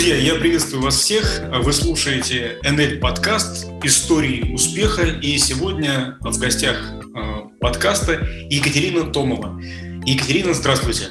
[0.00, 1.42] Друзья, я приветствую вас всех.
[1.62, 5.02] Вы слушаете НЛ подкаст «Истории успеха».
[5.02, 6.78] И сегодня в гостях
[7.14, 8.12] э, подкаста
[8.48, 9.60] Екатерина Томова.
[10.06, 11.10] Екатерина, здравствуйте.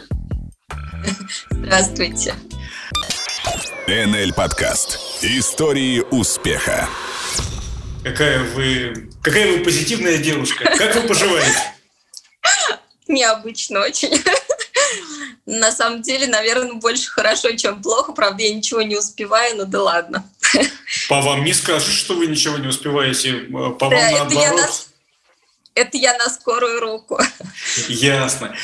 [1.52, 2.33] Здравствуйте.
[3.88, 6.89] НЛ подкаст «Истории успеха».
[8.04, 10.64] Какая вы, какая вы позитивная девушка.
[10.64, 11.60] Как вы поживаете?
[13.07, 14.19] Необычно очень.
[15.52, 18.12] На самом деле, наверное, больше хорошо, чем плохо.
[18.12, 20.24] Правда, я ничего не успеваю, но да ладно.
[21.10, 23.34] По вам не скажешь, что вы ничего не успеваете.
[23.34, 24.32] По вам наоборот.
[24.32, 24.68] Это я, на...
[25.74, 27.20] это я на скорую руку.
[27.88, 28.56] Ясно.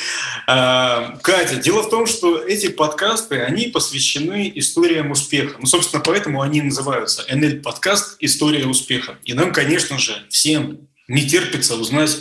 [0.46, 5.56] А, Катя, дело в том, что эти подкасты, они посвящены историям успеха.
[5.58, 9.18] Ну, собственно, поэтому они называются НЛ-подкаст «История успеха».
[9.24, 12.18] И нам, конечно же, всем не терпится узнать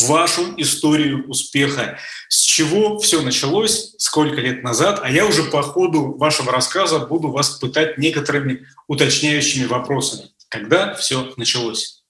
[0.00, 1.98] вашу историю успеха.
[2.28, 7.30] С чего все началось, сколько лет назад, а я уже по ходу вашего рассказа буду
[7.30, 10.30] вас пытать некоторыми уточняющими вопросами.
[10.48, 12.02] Когда все началось?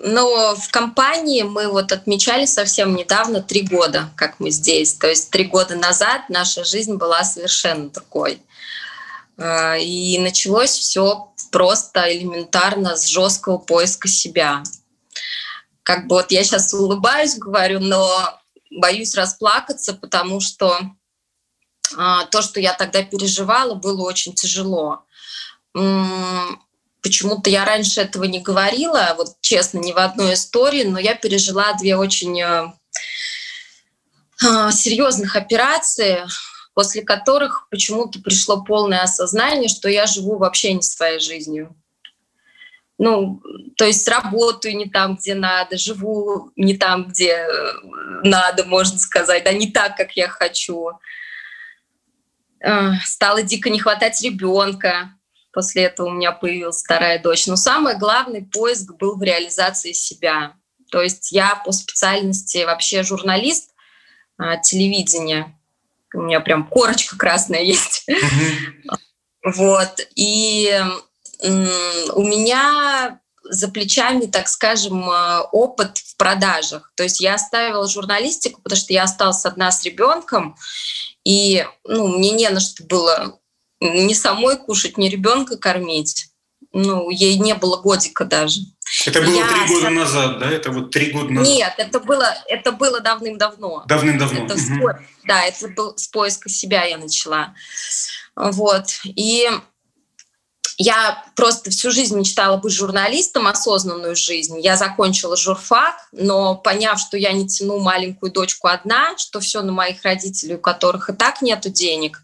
[0.00, 4.94] Ну, в компании мы вот отмечали совсем недавно три года, как мы здесь.
[4.94, 8.40] То есть три года назад наша жизнь была совершенно другой.
[9.38, 14.62] А, и началось все просто элементарно с жесткого поиска себя
[15.88, 18.38] как бы вот я сейчас улыбаюсь, говорю, но
[18.70, 20.78] боюсь расплакаться, потому что
[21.96, 25.06] а, то, что я тогда переживала, было очень тяжело.
[25.72, 31.72] Почему-то я раньше этого не говорила, вот честно, ни в одной истории, но я пережила
[31.72, 32.74] две очень а,
[34.44, 36.26] а серьезных операции,
[36.74, 41.74] после которых почему-то пришло полное осознание, что я живу вообще не своей жизнью
[42.98, 43.40] ну,
[43.76, 47.72] то есть работаю не там, где надо, живу не там, где э,
[48.24, 50.90] надо, можно сказать, да не так, как я хочу.
[53.04, 55.12] Стало дико не хватать ребенка.
[55.52, 57.46] После этого у меня появилась вторая дочь.
[57.46, 60.54] Но самый главный поиск был в реализации себя.
[60.90, 63.70] То есть я по специальности вообще журналист
[64.38, 65.56] а, телевидения.
[66.14, 68.06] У меня прям корочка красная есть.
[69.44, 70.00] Вот.
[70.16, 70.80] И
[71.40, 76.92] у меня за плечами, так скажем, э, опыт в продажах.
[76.96, 80.56] То есть я оставила журналистику, потому что я осталась одна с ребенком,
[81.24, 83.38] и ну, мне не на что было
[83.80, 86.26] ни самой кушать, ни ребенка кормить.
[86.72, 88.60] Ну, ей не было годика даже.
[89.06, 90.50] Это было три года назад, да?
[90.50, 91.54] Это вот три года назад?
[91.54, 93.84] Нет, это было, это было давным-давно.
[93.86, 94.44] Давным-давно.
[94.44, 94.90] Это угу.
[95.24, 97.54] Да, это был с поиска себя я начала.
[98.36, 98.86] Вот.
[99.04, 99.48] И
[100.80, 104.60] я просто всю жизнь мечтала быть журналистом, осознанную жизнь.
[104.60, 109.72] Я закончила журфак, но поняв, что я не тяну маленькую дочку одна, что все на
[109.72, 112.22] моих родителей, у которых и так нету денег,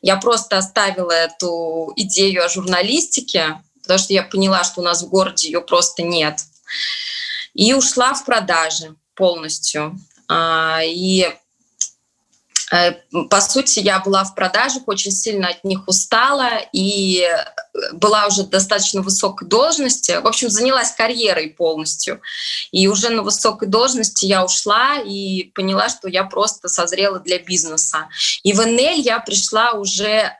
[0.00, 5.08] я просто оставила эту идею о журналистике, потому что я поняла, что у нас в
[5.08, 6.40] городе ее просто нет.
[7.54, 9.96] И ушла в продажи полностью.
[10.26, 11.32] А, и
[13.28, 18.44] по сути, я была в продажах, очень сильно от них устала и э, была уже
[18.44, 20.18] достаточно высокой должности.
[20.22, 22.22] В общем, занялась карьерой полностью.
[22.70, 28.08] И уже на высокой должности я ушла и поняла, что я просто созрела для бизнеса.
[28.42, 30.32] И в НЛ я пришла уже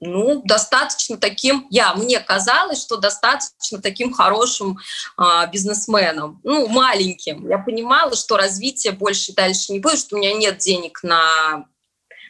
[0.00, 4.78] ну, достаточно таким, я, мне казалось, что достаточно таким хорошим
[5.16, 7.48] а, бизнесменом, ну, маленьким.
[7.48, 11.66] Я понимала, что развитие больше дальше не будет, что у меня нет денег на,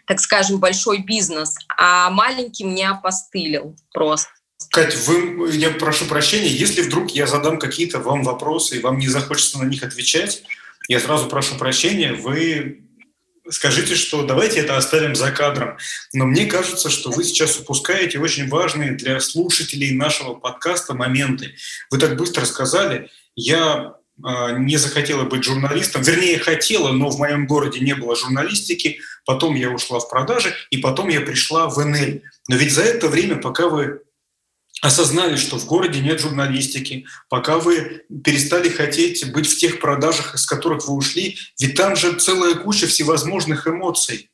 [0.06, 4.31] так скажем, большой бизнес, а маленький меня опостылил просто.
[4.70, 9.08] Кать, вы, я прошу прощения, если вдруг я задам какие-то вам вопросы, и вам не
[9.08, 10.42] захочется на них отвечать,
[10.88, 12.84] я сразу прошу прощения, вы
[13.50, 15.77] скажите, что давайте это оставим за кадром.
[16.12, 21.55] Но мне кажется, что вы сейчас упускаете очень важные для слушателей нашего подкаста моменты.
[21.91, 27.46] Вы так быстро сказали, я а, не захотела быть журналистом, вернее, хотела, но в моем
[27.46, 32.23] городе не было журналистики, потом я ушла в продажи, и потом я пришла в НЛ.
[32.49, 34.02] Но ведь за это время, пока вы
[34.84, 40.44] осознали, что в городе нет журналистики, пока вы перестали хотеть быть в тех продажах, из
[40.44, 44.31] которых вы ушли, ведь там же целая куча всевозможных эмоций.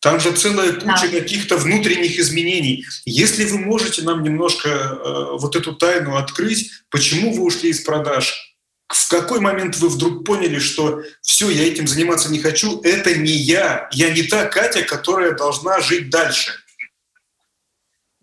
[0.00, 1.20] Там же целая куча да.
[1.20, 2.84] каких-то внутренних изменений.
[3.06, 8.54] Если вы можете нам немножко э, вот эту тайну открыть, почему вы ушли из продаж,
[8.86, 13.32] в какой момент вы вдруг поняли, что все, я этим заниматься не хочу, это не
[13.32, 16.52] я, я не та Катя, которая должна жить дальше.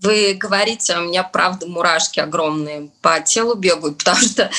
[0.05, 4.51] Вы говорите, у меня правда мурашки огромные по телу бегают, потому что,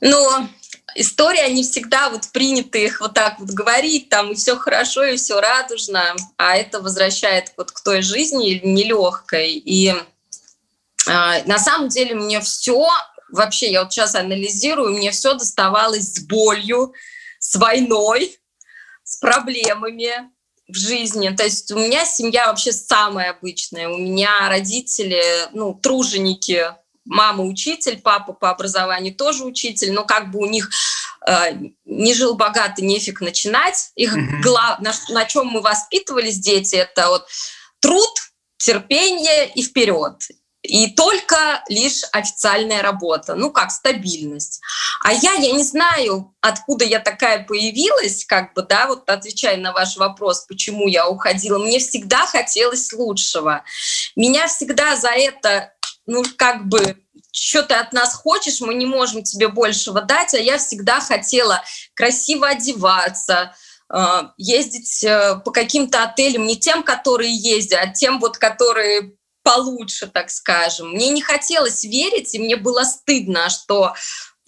[0.00, 0.48] ну,
[0.94, 5.16] история не всегда вот принято их вот так вот говорить, там и все хорошо, и
[5.18, 9.52] все радужно, а это возвращает вот к той жизни нелегкой.
[9.52, 9.94] И э,
[11.06, 12.88] на самом деле мне все,
[13.28, 16.94] вообще я вот сейчас анализирую, мне все доставалось с болью,
[17.38, 18.38] с войной,
[19.04, 20.30] с проблемами
[20.68, 21.28] в жизни.
[21.30, 23.88] То есть у меня семья вообще самая обычная.
[23.88, 25.22] У меня родители,
[25.52, 26.72] ну, труженики,
[27.04, 30.70] мама учитель, папа по образованию тоже учитель, но как бы у них
[31.26, 31.52] э,
[31.84, 33.92] не жил богато, нефиг начинать.
[33.94, 34.42] Их mm-hmm.
[34.42, 34.80] глав...
[34.80, 37.26] на, на чем мы воспитывались, дети, это вот
[37.80, 38.10] труд,
[38.58, 40.20] терпение и вперед
[40.66, 44.60] и только лишь официальная работа, ну как стабильность.
[45.02, 49.72] А я, я не знаю, откуда я такая появилась, как бы, да, вот отвечая на
[49.72, 53.64] ваш вопрос, почему я уходила, мне всегда хотелось лучшего.
[54.16, 55.72] Меня всегда за это,
[56.06, 56.96] ну как бы,
[57.32, 61.62] что ты от нас хочешь, мы не можем тебе большего дать, а я всегда хотела
[61.94, 63.54] красиво одеваться,
[63.92, 69.15] э, ездить э, по каким-то отелям, не тем, которые ездят, а тем, вот, которые
[69.46, 70.90] получше, так скажем.
[70.90, 73.94] Мне не хотелось верить, и мне было стыдно, что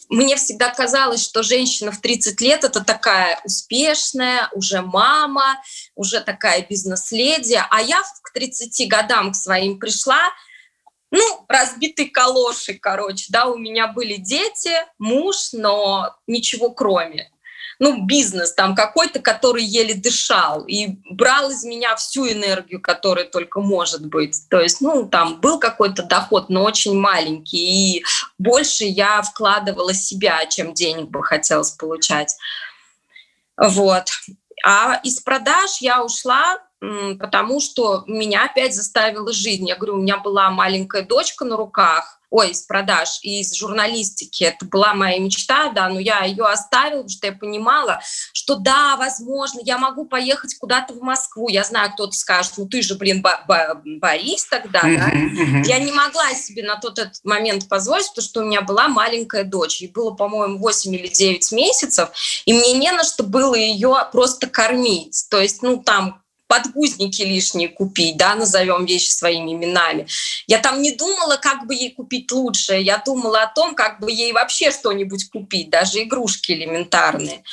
[0.09, 5.63] мне всегда казалось, что женщина в 30 лет это такая успешная, уже мама,
[5.95, 7.63] уже такая бизнес-леди.
[7.71, 10.21] А я к 30 годам к своим пришла,
[11.11, 17.31] ну, разбитый калоши, короче, да, у меня были дети, муж, но ничего кроме
[17.79, 23.61] ну, бизнес там какой-то, который еле дышал и брал из меня всю энергию, которая только
[23.61, 24.49] может быть.
[24.51, 28.05] То есть, ну, там был какой-то доход, но очень маленький, и
[28.39, 32.37] больше я вкладывала себя, чем денег бы хотелось получать.
[33.57, 34.07] Вот.
[34.65, 39.69] А из продаж я ушла, потому что меня опять заставила жизнь.
[39.69, 44.45] Я говорю, у меня была маленькая дочка на руках, ой, из продаж и из журналистики.
[44.45, 48.01] Это была моя мечта, да, но я ее оставила, потому что я понимала,
[48.33, 51.49] что да, возможно, я могу поехать куда-то в Москву.
[51.49, 53.25] Я знаю, кто-то скажет, ну ты же, блин,
[54.01, 55.11] Борис тогда, да.
[55.65, 59.45] Я не могла себе на тот этот момент позволить, потому что у меня была маленькая
[59.45, 59.81] дочь.
[59.81, 62.11] Ей было, по-моему, 8 или 9 месяцев,
[62.45, 65.27] и мне не на что было ее просто кормить.
[65.31, 70.09] То есть, ну, там подгузники лишние купить, да, назовем вещи своими именами.
[70.47, 74.11] Я там не думала, как бы ей купить лучше, я думала о том, как бы
[74.11, 77.45] ей вообще что-нибудь купить, даже игрушки элементарные.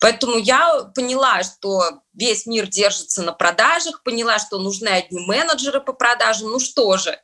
[0.00, 5.92] Поэтому я поняла, что весь мир держится на продажах, поняла, что нужны одни менеджеры по
[5.92, 7.18] продажам, ну что же,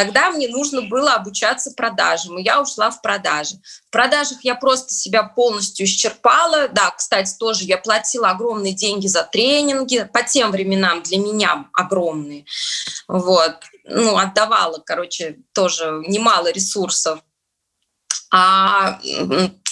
[0.00, 3.56] Тогда мне нужно было обучаться продажам, и я ушла в продажи.
[3.86, 6.68] В продажах я просто себя полностью исчерпала.
[6.68, 12.46] Да, кстати, тоже я платила огромные деньги за тренинги, по тем временам для меня огромные.
[13.08, 13.56] Вот.
[13.84, 17.20] Ну, отдавала, короче, тоже немало ресурсов.
[18.32, 19.00] А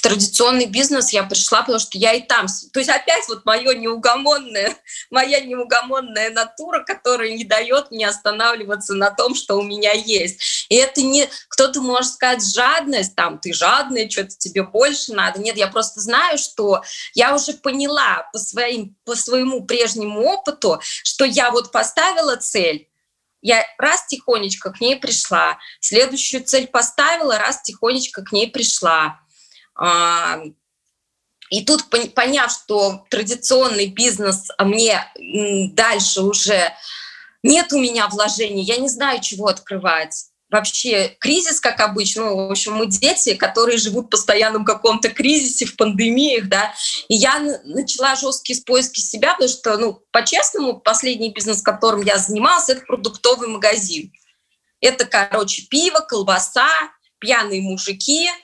[0.03, 2.47] традиционный бизнес я пришла, потому что я и там...
[2.73, 4.77] То есть опять вот моя неугомонная,
[5.11, 10.67] моя неугомонная натура, которая не дает мне останавливаться на том, что у меня есть.
[10.69, 11.29] И это не...
[11.49, 15.41] Кто-то может сказать жадность, там, ты жадная, что-то тебе больше надо.
[15.41, 16.83] Нет, я просто знаю, что
[17.15, 22.88] я уже поняла по, своим, по своему прежнему опыту, что я вот поставила цель,
[23.49, 29.21] я раз тихонечко к ней пришла, следующую цель поставила, раз тихонечко к ней пришла.
[29.75, 30.39] А,
[31.49, 35.03] и тут, поняв, что традиционный бизнес мне
[35.73, 36.75] дальше уже
[37.43, 40.27] нет у меня вложений, я не знаю, чего открывать.
[40.51, 45.67] Вообще кризис, как обычно, ну, в общем, мы дети, которые живут в постоянном каком-то кризисе,
[45.67, 46.73] в пандемиях, да,
[47.09, 52.71] и я начала жесткие поиски себя, потому что, ну, по-честному, последний бизнес, которым я занималась,
[52.71, 54.11] это продуктовый магазин.
[54.81, 56.71] Это, короче, пиво, колбаса,
[57.19, 58.31] пьяные мужики–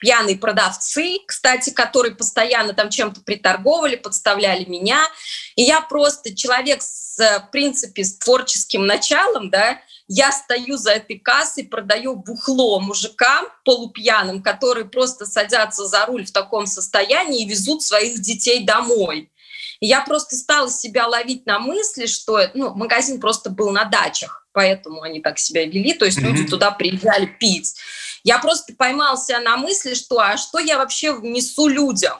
[0.00, 5.06] пьяные продавцы, кстати, которые постоянно там чем-то приторговали, подставляли меня.
[5.54, 9.78] И я просто человек с, в принципе, с творческим началом, да,
[10.12, 16.32] я стою за этой кассой, продаю бухло мужикам полупьяным, которые просто садятся за руль в
[16.32, 19.30] таком состоянии и везут своих детей домой.
[19.78, 24.48] И я просто стала себя ловить на мысли, что ну, магазин просто был на дачах,
[24.50, 26.22] поэтому они так себя вели, то есть mm-hmm.
[26.22, 27.76] люди туда приезжали пить.
[28.24, 32.18] Я просто поймался на мысли, что а что я вообще внесу людям?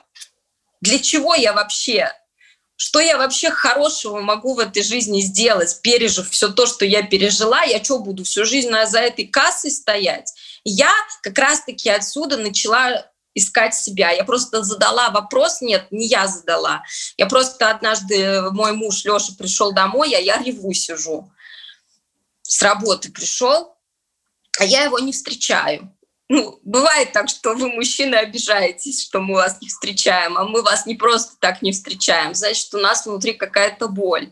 [0.81, 2.09] Для чего я вообще?
[2.83, 7.63] Что я вообще хорошего могу в этой жизни сделать, пережив все то, что я пережила?
[7.63, 10.33] Я что, буду всю жизнь за этой кассой стоять?
[10.65, 10.91] Я
[11.23, 14.13] как раз-таки отсюда начала искать себя.
[14.13, 16.83] Я просто задала вопрос, нет, не я задала.
[17.19, 21.31] Я просто однажды, мой муж Леша пришел домой, а я реву сижу.
[22.41, 23.77] С работы пришел,
[24.59, 25.95] а я его не встречаю.
[26.31, 30.87] Ну, бывает так, что вы, мужчины, обижаетесь, что мы вас не встречаем, а мы вас
[30.87, 32.37] не просто так не встречаем.
[32.37, 34.31] Значит, у нас внутри какая-то боль.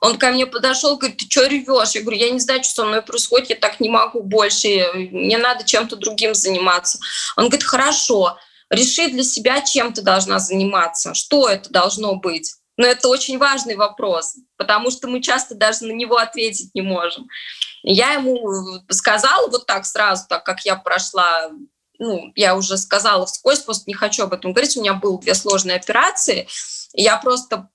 [0.00, 1.92] Он ко мне подошел, говорит, ты что ревешь?
[1.92, 5.38] Я говорю, я не знаю, что со мной происходит, я так не могу больше, мне
[5.38, 6.98] надо чем-то другим заниматься.
[7.36, 8.36] Он говорит, хорошо,
[8.68, 12.52] реши для себя, чем ты должна заниматься, что это должно быть.
[12.76, 17.28] Но это очень важный вопрос, потому что мы часто даже на него ответить не можем.
[17.90, 21.50] Я ему сказала вот так сразу, так как я прошла
[21.98, 24.76] ну, я уже сказала вскользь, просто не хочу об этом говорить.
[24.76, 26.46] У меня было две сложные операции.
[26.94, 27.68] И я просто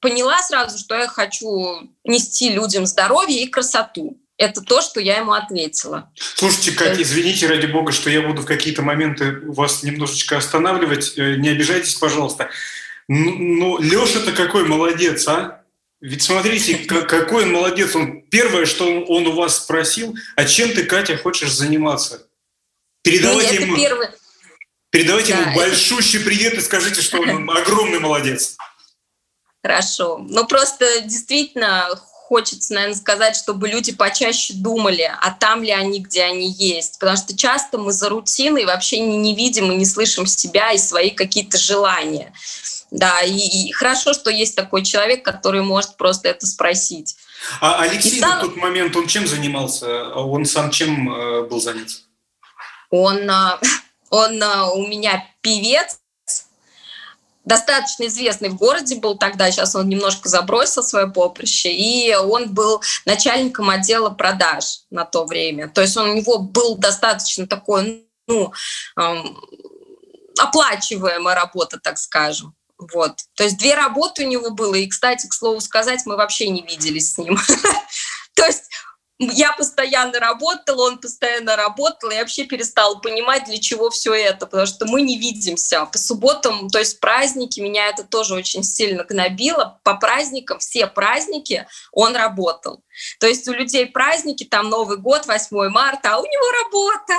[0.00, 4.20] поняла сразу, что я хочу нести людям здоровье и красоту.
[4.36, 6.12] Это то, что я ему ответила.
[6.14, 11.18] Слушайте, Катя, извините, ради бога, что я буду в какие-то моменты вас немножечко останавливать.
[11.18, 12.48] Э, не обижайтесь, пожалуйста.
[13.08, 15.57] Ну, Леша-то какой молодец, а?
[16.00, 17.94] Ведь смотрите, какой он молодец.
[17.96, 22.28] Он первое, что он у вас спросил, а чем ты, Катя, хочешь заниматься?
[23.02, 24.08] Передавайте Нет, ему, первый...
[24.90, 26.28] передавайте да, ему большущий это...
[26.28, 28.56] привет и скажите, что он огромный молодец.
[29.62, 30.18] Хорошо.
[30.18, 31.88] Ну, просто действительно
[32.28, 36.98] хочется, наверное, сказать, чтобы люди почаще думали, а там ли они, где они есть.
[36.98, 40.78] Потому что часто мы за рутиной вообще не, не видим и не слышим себя и
[40.78, 42.32] свои какие-то желания.
[42.90, 47.16] Да, и, и хорошо, что есть такой человек, который может просто это спросить.
[47.60, 50.08] А Алексей и на тот момент, он чем занимался?
[50.14, 51.88] Он сам чем э, был занят?
[52.90, 53.58] Он, э,
[54.10, 56.00] он э, у меня певец,
[57.48, 62.82] достаточно известный в городе был тогда, сейчас он немножко забросил свое поприще, и он был
[63.06, 65.68] начальником отдела продаж на то время.
[65.68, 68.52] То есть он, у него был достаточно такой, ну,
[68.96, 69.38] эм,
[70.38, 72.54] оплачиваемая работа, так скажем.
[72.78, 73.16] Вот.
[73.34, 74.74] То есть две работы у него было.
[74.74, 77.36] И, кстати, к слову сказать, мы вообще не виделись с ним.
[78.34, 78.64] То есть
[79.18, 84.66] я постоянно работала, он постоянно работал, и вообще перестала понимать, для чего все это, потому
[84.66, 85.86] что мы не видимся.
[85.86, 89.80] По субботам, то есть праздники, меня это тоже очень сильно гнобило.
[89.82, 92.84] По праздникам, все праздники он работал.
[93.18, 97.14] То есть у людей праздники, там Новый год, 8 марта, а у него работа.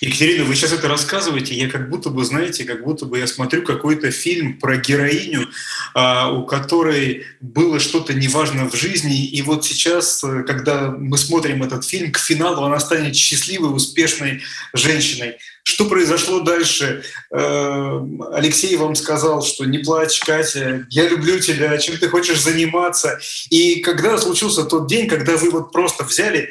[0.00, 3.62] Екатерина, вы сейчас это рассказываете, я как будто бы, знаете, как будто бы я смотрю
[3.62, 5.48] какой-то фильм про героиню,
[5.94, 11.62] а, у которой было что-то неважно в жизни, и вот сейчас, э, когда мы смотрим
[11.62, 14.42] этот фильм, к финалу она станет счастливой, успешной
[14.74, 15.38] женщиной.
[15.64, 17.04] Что произошло дальше?
[17.30, 18.00] Э,
[18.32, 23.20] Алексей вам сказал, что не плачь, Катя, я люблю тебя, чем ты хочешь заниматься.
[23.48, 26.50] И когда случился тот день, когда вы вот просто взяли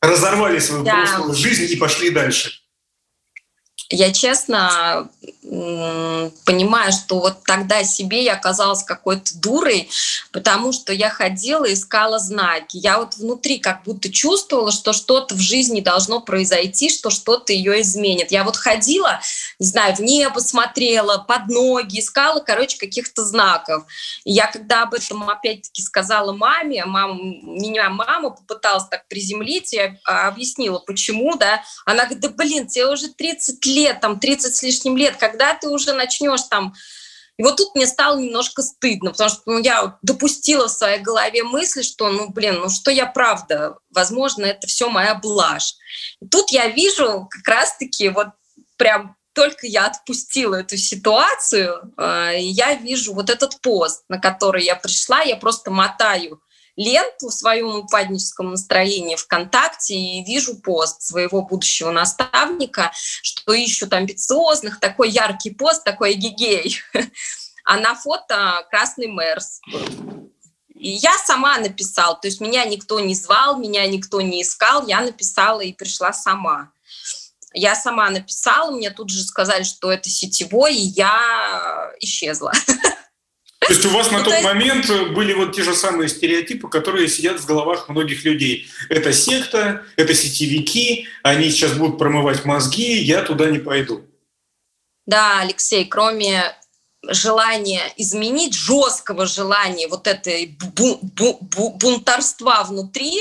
[0.00, 0.92] разорвали свою да.
[0.92, 2.60] прошлую жизнь и пошли дальше?
[3.92, 5.08] Я честно
[5.42, 9.88] понимаю, что вот тогда себе я оказалась какой-то дурой,
[10.30, 12.76] потому что я ходила искала знаки.
[12.76, 17.80] Я вот внутри как будто чувствовала, что что-то в жизни должно произойти, что что-то ее
[17.80, 18.30] изменит.
[18.30, 19.20] Я вот ходила,
[19.58, 23.84] не знаю, в небо смотрела, под ноги, искала, короче, каких-то знаков.
[24.24, 29.96] И я когда об этом опять-таки сказала маме, мама, меня мама попыталась так приземлить, я
[30.04, 34.62] объяснила, почему, да, она говорит, да блин, тебе уже 30 лет, лет, там 30 с
[34.62, 36.74] лишним лет, когда ты уже начнешь там
[37.40, 41.42] и вот тут мне стало немножко стыдно, потому что ну, я допустила в своей голове
[41.42, 45.74] мысль, что, ну, блин, ну что я правда, возможно, это все моя блажь.
[46.20, 48.26] И тут я вижу как раз-таки вот
[48.76, 54.76] прям только я отпустила эту ситуацию, э, я вижу вот этот пост, на который я
[54.76, 56.42] пришла, я просто мотаю
[56.76, 64.80] ленту в своем упадническом настроении ВКонтакте и вижу пост своего будущего наставника, что ищут амбициозных,
[64.80, 66.80] такой яркий пост, такой гигей.
[67.64, 69.60] А на фото красный Мерс
[70.74, 75.02] И я сама написала, то есть меня никто не звал, меня никто не искал, я
[75.02, 76.72] написала и пришла сама.
[77.52, 82.52] Я сама написала, мне тут же сказали, что это сетевой, и я исчезла.
[83.70, 87.06] То есть у вас на ну, тот момент были вот те же самые стереотипы, которые
[87.06, 88.66] сидят в головах многих людей.
[88.88, 94.04] Это секта, это сетевики, они сейчас будут промывать мозги, я туда не пойду.
[95.06, 96.52] Да, Алексей, кроме
[97.08, 103.18] желания изменить, жесткого желания вот этой бу бу бу бунтарства внутри,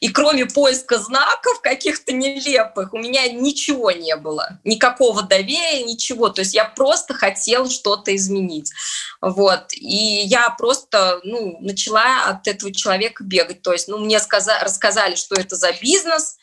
[0.00, 4.58] и кроме поиска знаков каких-то нелепых, у меня ничего не было.
[4.64, 6.30] Никакого доверия, ничего.
[6.30, 8.72] То есть я просто хотела что-то изменить.
[9.20, 9.72] Вот.
[9.74, 13.62] И я просто ну, начала от этого человека бегать.
[13.62, 16.36] То есть ну, мне сказали, рассказали, что это за бизнес.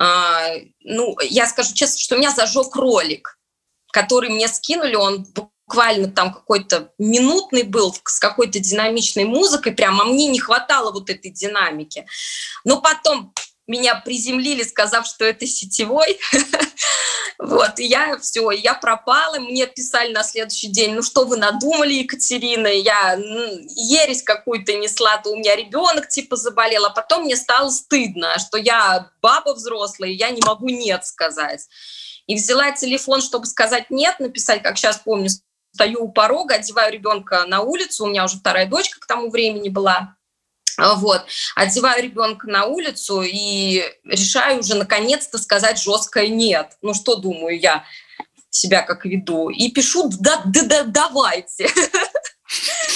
[0.00, 3.38] А, ну, я скажу честно, что меня зажег ролик,
[3.92, 4.94] который мне скинули.
[4.94, 5.26] Он
[5.68, 11.30] буквально там какой-то минутный был с какой-то динамичной музыкой, прямо мне не хватало вот этой
[11.30, 12.06] динамики.
[12.64, 13.34] Но потом
[13.66, 16.18] меня приземлили, сказав, что это сетевой.
[17.40, 21.94] Вот, и я все, я пропала, мне писали на следующий день, ну что вы надумали,
[21.94, 27.70] Екатерина, я ересь какую-то несла, то у меня ребенок типа заболел, а потом мне стало
[27.70, 31.68] стыдно, что я баба взрослая, я не могу нет сказать.
[32.26, 35.30] И взяла телефон, чтобы сказать нет, написать, как сейчас помню,
[35.72, 39.68] стою у порога, одеваю ребенка на улицу, у меня уже вторая дочка к тому времени
[39.68, 40.16] была,
[40.78, 46.76] вот, одеваю ребенка на улицу и решаю уже наконец-то сказать жесткое нет.
[46.82, 47.84] Ну что думаю я
[48.50, 49.50] себя как веду?
[49.50, 51.68] И пишу да, да, да давайте.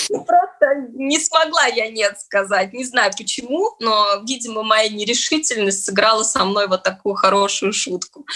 [0.09, 2.73] Ну, просто не смогла я нет сказать.
[2.73, 8.27] Не знаю почему, но, видимо, моя нерешительность сыграла со мной вот такую хорошую шутку.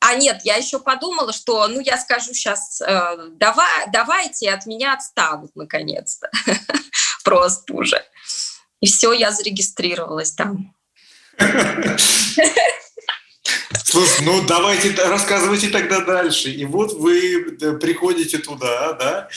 [0.00, 4.94] А нет, я еще подумала, что, ну, я скажу сейчас, э, давай, давайте, от меня
[4.94, 6.30] отстанут наконец-то.
[7.24, 8.02] Просто уже.
[8.80, 10.74] И все, я зарегистрировалась там.
[13.84, 16.50] Слушай, ну давайте рассказывайте тогда дальше.
[16.50, 19.28] И вот вы э, приходите туда, да,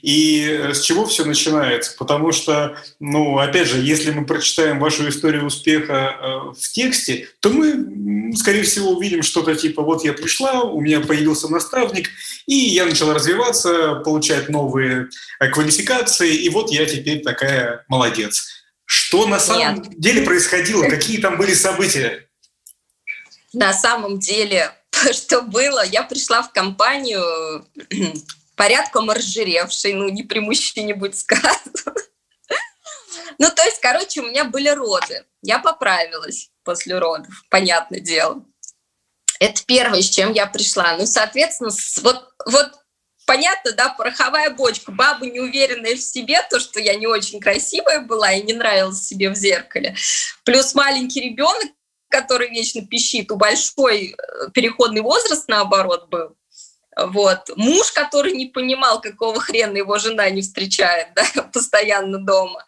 [0.00, 1.94] и э, с чего все начинается?
[1.98, 6.26] Потому что, ну, опять же, если мы прочитаем вашу историю успеха э,
[6.58, 11.48] в тексте, то мы, скорее всего, увидим что-то типа «вот я пришла, у меня появился
[11.48, 12.08] наставник,
[12.46, 15.08] и я начала развиваться, получать новые
[15.52, 18.56] квалификации, и вот я теперь такая молодец».
[18.86, 19.98] Что на самом Нет.
[19.98, 20.84] деле происходило?
[20.84, 22.25] Какие там были события?
[23.56, 24.70] На самом деле,
[25.12, 27.66] что было, я пришла в компанию
[28.56, 31.72] порядком разжиревшей, ну, не при мужчине будет сказано.
[33.38, 35.26] Ну, то есть, короче, у меня были роды.
[35.42, 38.42] Я поправилась после родов, понятное дело.
[39.40, 40.96] Это первое, с чем я пришла.
[40.96, 41.70] Ну, соответственно,
[42.02, 42.72] вот, вот
[43.26, 48.32] понятно, да, пороховая бочка, баба неуверенная в себе, то, что я не очень красивая была
[48.32, 49.94] и не нравилась себе в зеркале.
[50.44, 51.75] Плюс маленький ребенок,
[52.08, 56.36] который вечно пищит, у большой э, переходный возраст, наоборот, был.
[56.96, 57.50] Вот.
[57.56, 62.64] Муж, который не понимал, какого хрена его жена не встречает да, постоянно дома.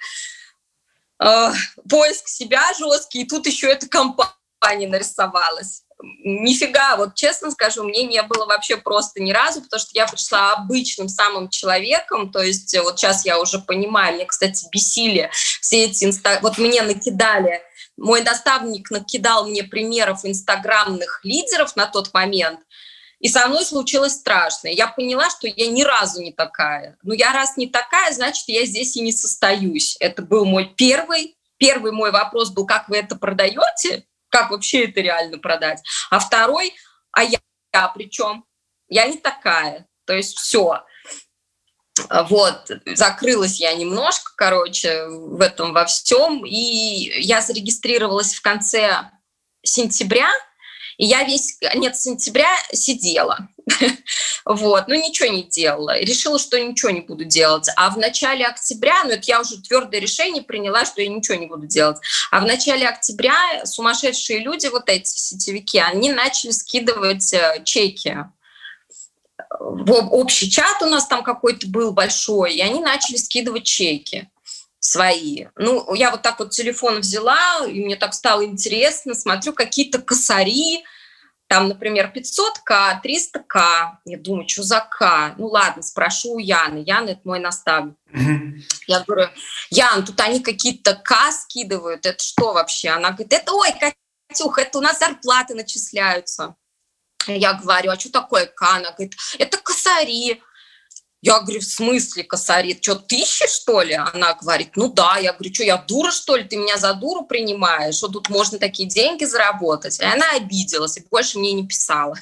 [1.22, 1.52] Э,
[1.88, 5.84] поиск себя жесткий, и тут еще эта компания нарисовалась.
[6.00, 10.52] Нифига, вот честно скажу, мне не было вообще просто ни разу, потому что я пришла
[10.52, 15.86] обычным самым человеком, то есть э, вот сейчас я уже понимаю, мне, кстати, бесили все
[15.86, 16.38] эти инста...
[16.42, 17.62] Вот мне накидали
[17.98, 22.60] мой наставник накидал мне примеров инстаграмных лидеров на тот момент,
[23.18, 24.70] и со мной случилось страшное.
[24.70, 26.96] Я поняла, что я ни разу не такая.
[27.02, 29.96] Ну, я раз не такая, значит, я здесь и не состоюсь.
[29.98, 31.36] Это был мой первый.
[31.56, 34.04] Первый мой вопрос был, как вы это продаете?
[34.28, 35.82] Как вообще это реально продать?
[36.10, 36.72] А второй,
[37.10, 37.38] а я,
[37.72, 38.44] я при чем?
[38.88, 39.88] Я не такая.
[40.04, 40.84] То есть все.
[42.28, 46.44] Вот, закрылась я немножко, короче, в этом во всем.
[46.44, 49.10] И я зарегистрировалась в конце
[49.62, 50.30] сентября,
[50.98, 53.48] и я весь конец сентября сидела.
[54.44, 55.98] вот, ну ничего не делала.
[56.00, 57.68] Решила, что ничего не буду делать.
[57.76, 61.46] А в начале октября, ну это я уже твердое решение приняла, что я ничего не
[61.46, 61.98] буду делать.
[62.30, 68.16] А в начале октября сумасшедшие люди, вот эти сетевики, они начали скидывать э, чеки
[69.50, 74.28] общий чат у нас там какой-то был большой, и они начали скидывать чеки
[74.80, 75.46] свои.
[75.56, 80.84] Ну, я вот так вот телефон взяла, и мне так стало интересно, смотрю какие-то косари,
[81.48, 83.96] там, например, 500к, 300к.
[84.04, 85.34] Я думаю, что за к?
[85.38, 86.82] Ну ладно, спрошу у Яны.
[86.86, 87.96] Яна– это мой наставник.
[88.12, 88.60] Mm-hmm.
[88.86, 89.30] Я говорю,
[89.70, 92.90] Ян, тут они какие-то к скидывают, это что вообще?
[92.90, 93.70] Она говорит, это, ой,
[94.28, 96.54] Катюх, это у нас зарплаты начисляются.
[97.26, 98.92] Я говорю, а что такое Кана?
[98.92, 100.42] Говорит, это косари.
[101.20, 102.78] Я говорю, в смысле косари?
[102.80, 103.94] Что, тысячи, что ли?
[103.94, 105.18] Она говорит, ну да.
[105.18, 106.44] Я говорю, что, я дура, что ли?
[106.44, 107.96] Ты меня за дуру принимаешь?
[107.96, 109.98] Что тут можно такие деньги заработать?
[109.98, 112.16] И она обиделась и больше мне не писала.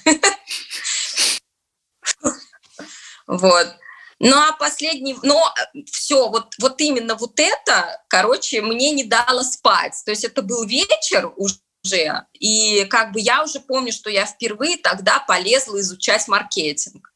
[3.26, 3.76] Вот.
[4.18, 5.52] Ну а последний, но
[5.90, 10.00] все, вот, вот именно вот это, короче, мне не дало спать.
[10.04, 11.56] То есть это был вечер уже,
[11.86, 12.24] уже.
[12.34, 17.12] И как бы я уже помню, что я впервые тогда полезла изучать маркетинг.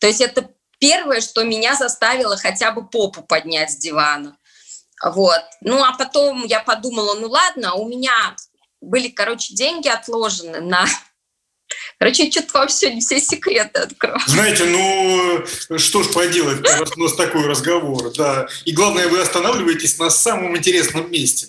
[0.00, 4.36] То есть это первое, что меня заставило хотя бы попу поднять с дивана.
[5.04, 5.42] Вот.
[5.60, 8.34] Ну, а потом я подумала, ну ладно, у меня
[8.80, 10.86] были, короче, деньги отложены на
[11.98, 14.18] Короче, что-то вам сегодня все секреты открою.
[14.26, 18.46] Знаете, ну, что ж поделать, у нас такой разговор, да.
[18.64, 21.48] И главное, вы останавливаетесь на самом интересном месте.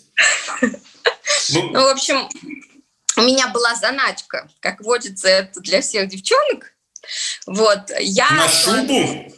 [1.53, 2.29] Ну, ну в общем,
[3.17, 6.73] у меня была заначка, как водится это для всех девчонок.
[7.45, 8.29] Вот, я...
[8.31, 9.31] На шубу?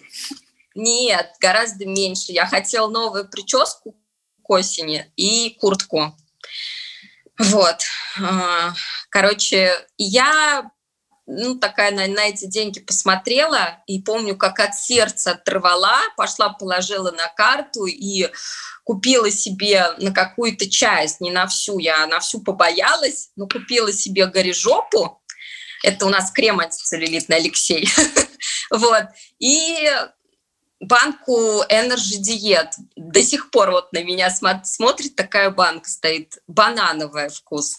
[0.76, 2.32] Нет, гораздо меньше.
[2.32, 3.96] Я хотела новую прическу
[4.44, 6.16] к осени и куртку.
[7.38, 7.78] Вот.
[8.22, 8.74] А,
[9.10, 10.70] короче, я
[11.28, 17.12] ну, такая на, на эти деньги посмотрела и помню, как от сердца оторвала, пошла, положила
[17.12, 18.30] на карту и
[18.88, 24.28] купила себе на какую-то часть, не на всю, я на всю побоялась, но купила себе
[24.28, 25.22] горижопу,
[25.84, 27.90] это у нас крем антицеллюлитный Алексей,
[28.72, 29.04] вот,
[29.40, 29.92] и
[30.80, 32.70] банку Energy Diet.
[32.96, 37.76] До сих пор вот на меня смотрит такая банка стоит, банановая вкус.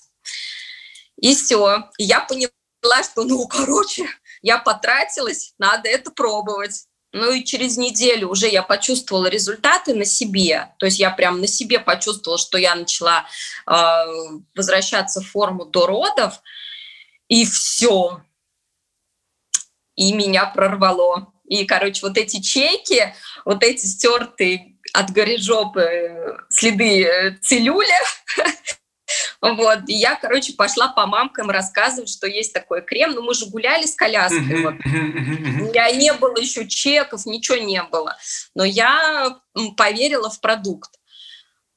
[1.17, 1.89] И все.
[1.97, 4.07] я поняла, что, ну, короче,
[4.43, 6.85] я потратилась, надо это пробовать.
[7.19, 10.73] Ну и через неделю уже я почувствовала результаты на себе.
[10.79, 13.27] То есть я прям на себе почувствовала, что я начала
[13.67, 13.73] э,
[14.55, 16.41] возвращаться в форму до родов.
[17.29, 18.23] И все.
[19.97, 21.33] И меня прорвало.
[21.47, 28.01] И, короче, вот эти чеки, вот эти стертые от горы жопы следы э, целюля,
[29.41, 29.81] Вот.
[29.87, 33.13] И я, короче, пошла по мамкам рассказывать, что есть такой крем.
[33.13, 34.63] Ну, мы же гуляли с коляской.
[34.63, 34.75] Вот.
[34.85, 38.17] У меня не было еще чеков, ничего не было.
[38.55, 39.39] Но я
[39.77, 40.91] поверила в продукт.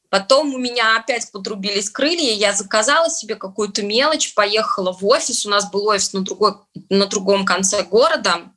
[0.09, 5.49] Потом у меня опять подрубились крылья, я заказала себе какую-то мелочь, поехала в офис, у
[5.49, 6.55] нас был офис на, другой,
[6.89, 8.51] на другом конце города,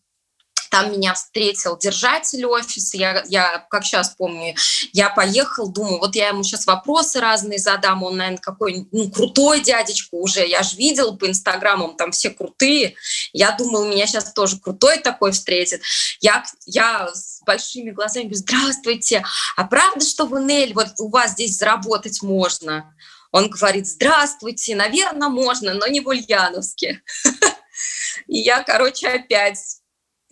[0.75, 4.57] там меня встретил держатель офиса, я, я как сейчас помню,
[4.93, 9.61] я поехал, думаю, вот я ему сейчас вопросы разные задам, он, наверное, какой ну, крутой
[9.61, 12.97] дядечка уже, я же видел по инстаграмам, там все крутые,
[13.33, 15.81] я думала, меня сейчас тоже крутой такой встретит.
[16.21, 21.35] Я, я с большими глазами говорю, здравствуйте, а правда, что в Инель вот у вас
[21.35, 22.93] здесь заработать можно?
[23.31, 27.01] Он говорит, здравствуйте, наверное, можно, но не в Ульяновске.
[28.27, 29.84] И я, короче, опять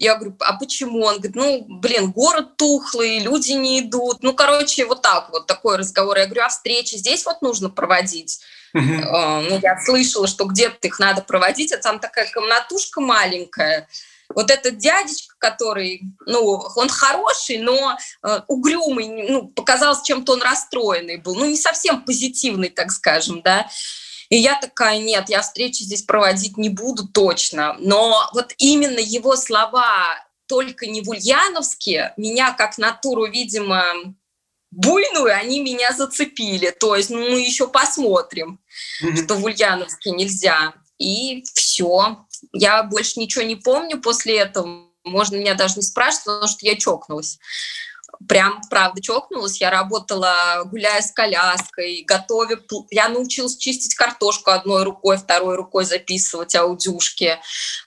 [0.02, 1.04] я говорю, а почему?
[1.04, 4.22] Он говорит, ну, блин, город тухлый, люди не идут.
[4.22, 6.18] Ну, короче, вот так вот, такой разговор.
[6.18, 8.40] Я говорю, а встречи здесь вот нужно проводить?
[8.76, 9.46] Uh-huh.
[9.48, 13.86] Ну, я слышала, что где-то их надо проводить, а там такая комнатушка маленькая.
[14.34, 21.18] Вот этот дядечка, который, ну, он хороший, но э, угрюмый, ну, показалось, чем-то он расстроенный
[21.18, 21.36] был.
[21.36, 23.68] Ну, не совсем позитивный, так скажем, да.
[24.32, 27.76] И я такая, нет, я встречи здесь проводить не буду точно.
[27.78, 30.06] Но вот именно его слова
[30.46, 33.84] только не в Ульяновске, меня как натуру, видимо,
[34.70, 36.70] буйную, они меня зацепили.
[36.70, 38.58] То есть ну, мы еще посмотрим,
[39.04, 39.22] mm-hmm.
[39.22, 40.72] что в Ульяновске нельзя.
[40.96, 42.24] И все.
[42.54, 44.86] Я больше ничего не помню после этого.
[45.04, 47.38] Можно меня даже не спрашивать, потому что я чокнулась
[48.28, 49.61] прям, правда, чокнулась.
[49.61, 52.58] Я работала, гуляя с коляской, готовя.
[52.90, 57.38] Я научилась чистить картошку одной рукой, второй рукой записывать аудюшки.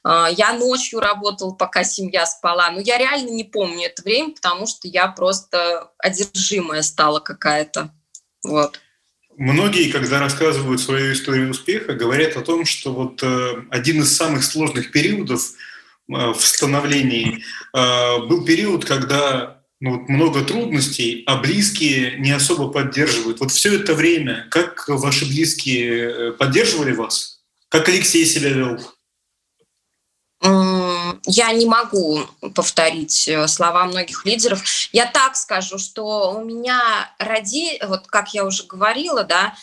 [0.03, 2.71] А, я ночью работала, пока семья спала.
[2.71, 7.91] Но я реально не помню это время, потому что я просто одержимая стала какая-то.
[8.43, 8.79] Вот.
[9.37, 14.45] Многие, когда рассказывают свою историю успеха, говорят о том, что вот э, один из самых
[14.45, 15.51] сложных периодов э,
[16.07, 17.43] в становлении
[17.73, 23.39] э, был период, когда ну, вот много трудностей, а близкие не особо поддерживают.
[23.39, 27.43] Вот все это время, как ваши близкие э, поддерживали вас?
[27.69, 28.79] Как Алексей себя вел?
[31.27, 34.63] Я не могу повторить э, слова многих лидеров.
[34.91, 39.55] Я так скажу, что у меня роди, вот как я уже говорила, да,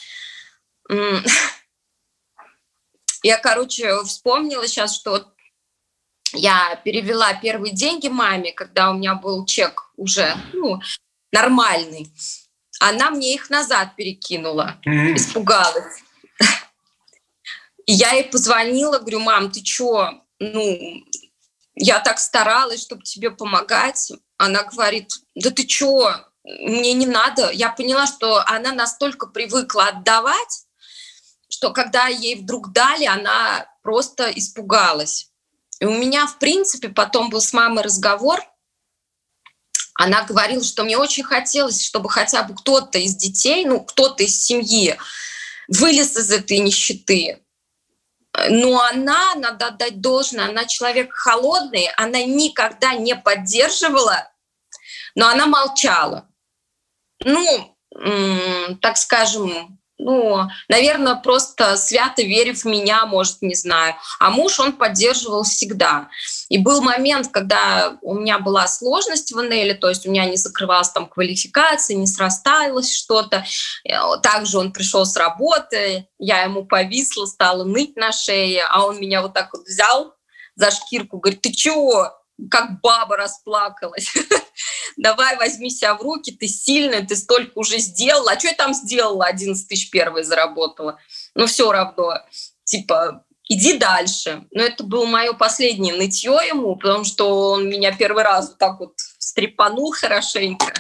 [3.25, 5.32] я, короче, вспомнила сейчас, что
[6.33, 10.81] я перевела первые деньги маме, когда у меня был чек уже ну,
[11.31, 12.11] нормальный.
[12.81, 15.15] Она мне их назад перекинула, mm-hmm.
[15.15, 16.03] испугалась.
[17.87, 20.23] И я ей позвонила, говорю, мам, ты чё?
[20.39, 21.05] Ну,
[21.75, 24.13] я так старалась, чтобы тебе помогать.
[24.37, 26.15] Она говорит, да ты чё?
[26.45, 27.51] Мне не надо.
[27.51, 30.67] Я поняла, что она настолько привыкла отдавать,
[31.49, 35.32] что когда ей вдруг дали, она просто испугалась.
[35.83, 38.41] И у меня, в принципе, потом был с мамой разговор.
[39.97, 44.41] Она говорила, что мне очень хотелось, чтобы хотя бы кто-то из детей, ну, кто-то из
[44.45, 44.97] семьи
[45.67, 47.43] вылез из этой нищеты.
[48.49, 54.31] Но она, надо отдать должное, она человек холодный, она никогда не поддерживала,
[55.17, 56.29] но она молчала.
[57.25, 57.77] Ну,
[58.81, 63.95] так скажем, ну, наверное, просто свято верив в меня, может, не знаю.
[64.19, 66.09] А муж, он поддерживал всегда.
[66.49, 70.37] И был момент, когда у меня была сложность в НЛ, то есть у меня не
[70.37, 73.45] закрывалась там квалификация, не срасталось что-то.
[73.89, 78.99] Э, также он пришел с работы, я ему повисла, стала ныть на шее, а он
[78.99, 80.15] меня вот так вот взял
[80.57, 82.11] за шкирку, говорит, ты чего?
[82.51, 84.13] как баба расплакалась.
[84.97, 88.33] Давай возьми себя в руки, ты сильная, ты столько уже сделала.
[88.33, 89.27] А что я там сделала?
[89.27, 90.99] 11 тысяч первой заработала.
[91.35, 92.19] но все равно,
[92.65, 94.45] типа, иди дальше.
[94.51, 98.95] Но это было мое последнее нытье ему, потому что он меня первый раз так вот
[99.19, 100.73] стрепанул хорошенько.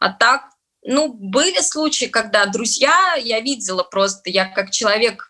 [0.00, 0.42] А так,
[0.82, 5.29] ну, были случаи, когда друзья, я видела просто, я как человек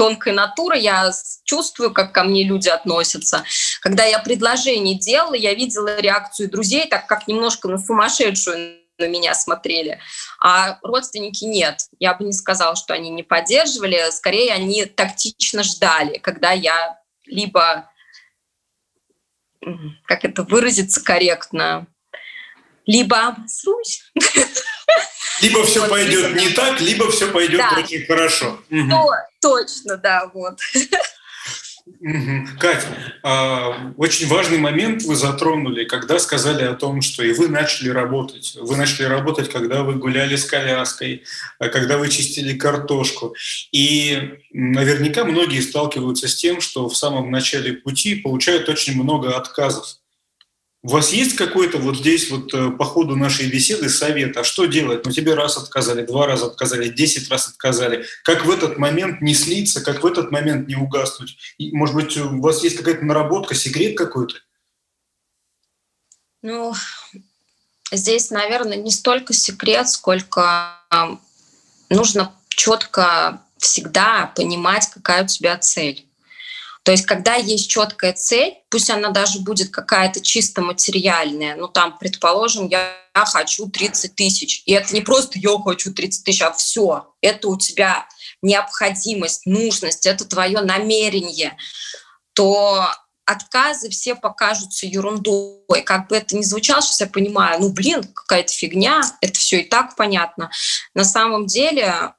[0.00, 1.12] тонкой натуры, я
[1.44, 3.44] чувствую, как ко мне люди относятся.
[3.82, 9.34] Когда я предложение делала, я видела реакцию друзей, так как немножко на сумасшедшую на меня
[9.34, 10.00] смотрели,
[10.40, 11.80] а родственники нет.
[11.98, 17.90] Я бы не сказала, что они не поддерживали, скорее они тактично ждали, когда я либо,
[20.06, 21.86] как это выразиться корректно,
[22.86, 24.10] либо обосрусь.
[25.40, 27.78] Либо все пойдет не так, либо все пойдет да.
[27.78, 28.58] очень хорошо.
[28.70, 28.90] Угу.
[29.40, 30.58] Точно, да, вот.
[32.58, 32.86] Катя,
[33.22, 38.56] а, очень важный момент вы затронули, когда сказали о том, что и вы начали работать.
[38.60, 41.24] Вы начали работать, когда вы гуляли с коляской,
[41.58, 43.34] а, когда вы чистили картошку.
[43.72, 49.99] И наверняка многие сталкиваются с тем, что в самом начале пути получают очень много отказов.
[50.82, 54.64] У вас есть какой-то вот здесь вот э, по ходу нашей беседы совет, а что
[54.64, 55.04] делать?
[55.04, 58.06] Ну тебе раз отказали, два раза отказали, десять раз отказали.
[58.24, 61.36] Как в этот момент не слиться, как в этот момент не угаснуть?
[61.58, 64.36] И, может быть, у вас есть какая-то наработка, секрет какой-то?
[66.40, 66.72] Ну,
[67.92, 70.78] здесь, наверное, не столько секрет, сколько
[71.90, 76.06] нужно четко всегда понимать, какая у тебя цель.
[76.82, 81.98] То есть, когда есть четкая цель, пусть она даже будет какая-то чисто материальная, ну там,
[81.98, 87.12] предположим, я, хочу 30 тысяч, и это не просто я хочу 30 тысяч, а все,
[87.20, 88.06] это у тебя
[88.40, 91.56] необходимость, нужность, это твое намерение,
[92.32, 92.86] то
[93.26, 95.82] отказы все покажутся ерундой.
[95.84, 99.64] Как бы это ни звучало, сейчас я понимаю, ну блин, какая-то фигня, это все и
[99.64, 100.50] так понятно.
[100.94, 102.14] На самом деле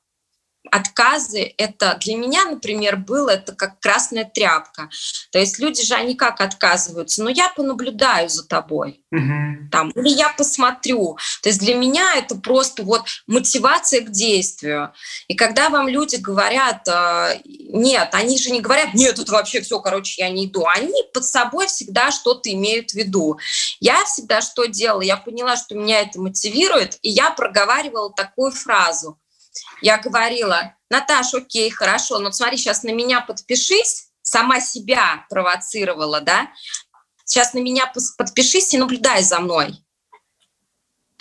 [0.71, 4.89] отказы, это для меня, например, было это как красная тряпка.
[5.31, 7.23] То есть люди же, они как отказываются?
[7.23, 9.03] Ну, я понаблюдаю за тобой.
[9.11, 9.69] Угу.
[9.71, 11.17] Там, или я посмотрю.
[11.43, 14.93] То есть для меня это просто вот мотивация к действию.
[15.27, 19.79] И когда вам люди говорят, э, нет, они же не говорят, нет, это вообще все,
[19.81, 20.65] короче, я не иду.
[20.65, 23.37] Они под собой всегда что-то имеют в виду.
[23.81, 25.01] Я всегда что делала?
[25.01, 29.17] Я поняла, что меня это мотивирует, и я проговаривала такую фразу–
[29.81, 36.49] я говорила, Наташа, окей, хорошо, но смотри, сейчас на меня подпишись, сама себя провоцировала, да,
[37.25, 39.83] сейчас на меня подпишись и наблюдай за мной.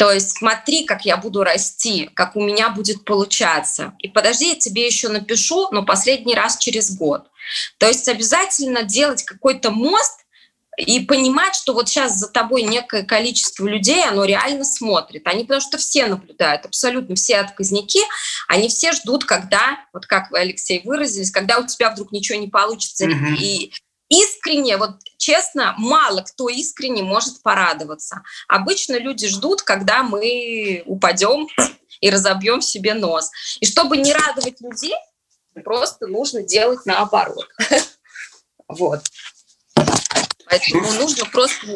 [0.00, 3.92] То есть смотри, как я буду расти, как у меня будет получаться.
[3.98, 7.26] И подожди, я тебе еще напишу, но последний раз через год.
[7.76, 10.19] То есть обязательно делать какой-то мост
[10.80, 15.26] и понимать, что вот сейчас за тобой некое количество людей, оно реально смотрит.
[15.26, 18.00] Они потому что все наблюдают, абсолютно все отказники,
[18.48, 22.48] они все ждут, когда, вот как вы, Алексей, выразились, когда у тебя вдруг ничего не
[22.48, 23.06] получится.
[23.06, 23.36] Mm-hmm.
[23.38, 23.72] И
[24.08, 28.22] искренне, вот честно, мало кто искренне может порадоваться.
[28.48, 31.48] Обычно люди ждут, когда мы упадем
[32.00, 33.30] и разобьем себе нос.
[33.60, 34.94] И чтобы не радовать людей,
[35.64, 37.48] просто нужно делать наоборот.
[38.72, 39.00] Вот.
[40.50, 41.66] Поэтому нужно просто,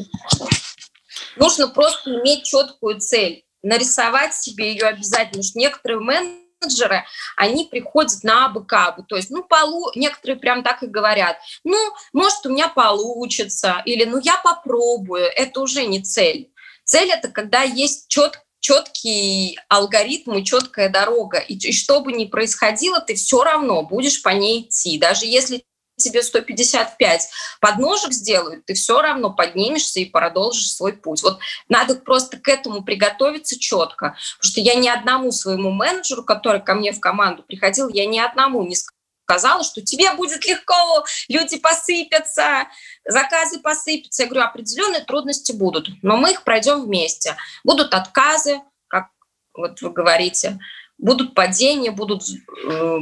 [1.37, 5.28] нужно просто иметь четкую цель, нарисовать себе ее обязательно.
[5.28, 7.04] Потому что некоторые менеджеры,
[7.37, 9.90] они приходят на абы То есть, ну, полу...
[9.94, 11.78] некоторые прям так и говорят, ну,
[12.12, 15.24] может, у меня получится, или ну, я попробую.
[15.24, 16.50] Это уже не цель.
[16.84, 21.38] Цель– это когда есть чет четкий алгоритм и четкая дорога.
[21.38, 24.98] И, и что бы ни происходило, ты все равно будешь по ней идти.
[24.98, 25.64] Даже если
[25.96, 27.28] тебе 155
[27.61, 31.22] подножек сделают, ты все равно поднимешься и продолжишь свой путь.
[31.22, 36.62] Вот надо просто к этому приготовиться четко, потому что я ни одному своему менеджеру, который
[36.62, 38.76] ко мне в команду приходил, я ни одному не
[39.24, 42.68] сказала, что тебе будет легко, люди посыпятся,
[43.04, 44.22] заказы посыпятся.
[44.22, 47.37] Я говорю, определенные трудности будут, но мы их пройдем вместе.
[47.64, 49.09] Будут отказы, как
[49.54, 50.59] вот вы говорите,
[50.98, 52.22] будут падения, будут,
[52.64, 52.98] э,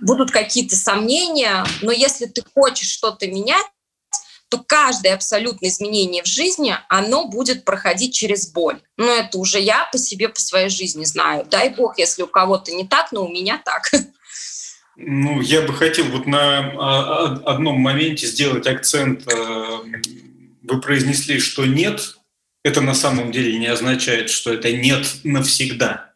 [0.00, 3.66] будут, какие-то сомнения, но если ты хочешь что-то менять,
[4.48, 8.80] то каждое абсолютное изменение в жизни, оно будет проходить через боль.
[8.96, 11.46] Но это уже я по себе, по своей жизни знаю.
[11.50, 13.90] Дай бог, если у кого-то не так, но у меня так.
[14.96, 19.26] Ну, я бы хотел вот на а, а, одном моменте сделать акцент.
[19.26, 19.78] Э,
[20.62, 22.16] вы произнесли, что нет.
[22.62, 26.13] Это на самом деле не означает, что это нет навсегда.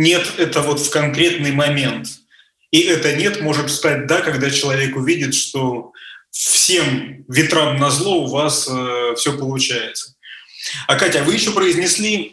[0.00, 2.08] Нет, это вот в конкретный момент.
[2.70, 5.92] И это нет может стать да, когда человек увидит, что
[6.30, 10.14] всем ветрам на зло у вас э, все получается.
[10.86, 12.32] А Катя, вы еще произнесли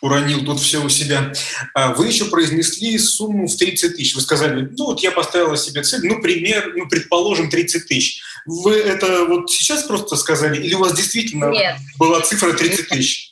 [0.00, 1.32] уронил тут все у себя.
[1.74, 4.16] А вы еще произнесли сумму в 30 тысяч.
[4.16, 8.20] Вы сказали, ну вот я поставила себе цель, ну, пример, ну, предположим, 30 тысяч.
[8.46, 11.76] Вы это вот сейчас просто сказали, или у вас действительно Нет.
[11.98, 13.31] была цифра 30 тысяч?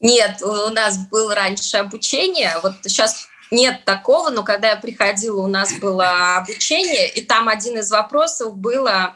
[0.00, 2.56] Нет, у нас было раньше обучение.
[2.62, 7.78] Вот сейчас нет такого, но когда я приходила, у нас было обучение, и там один
[7.78, 9.14] из вопросов было,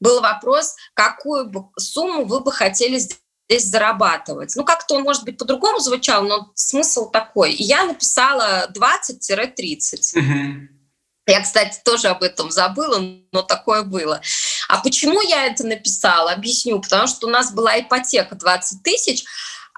[0.00, 4.56] был вопрос, какую сумму вы бы хотели здесь зарабатывать.
[4.56, 7.52] Ну, как-то он, может быть, по-другому звучал, но смысл такой.
[7.52, 10.18] И я написала 20-30.
[10.18, 10.68] Угу.
[11.26, 13.00] Я, кстати, тоже об этом забыла,
[13.32, 14.20] но такое было.
[14.68, 16.32] А почему я это написала?
[16.32, 16.80] Объясню.
[16.80, 19.24] Потому что у нас была ипотека 20 тысяч,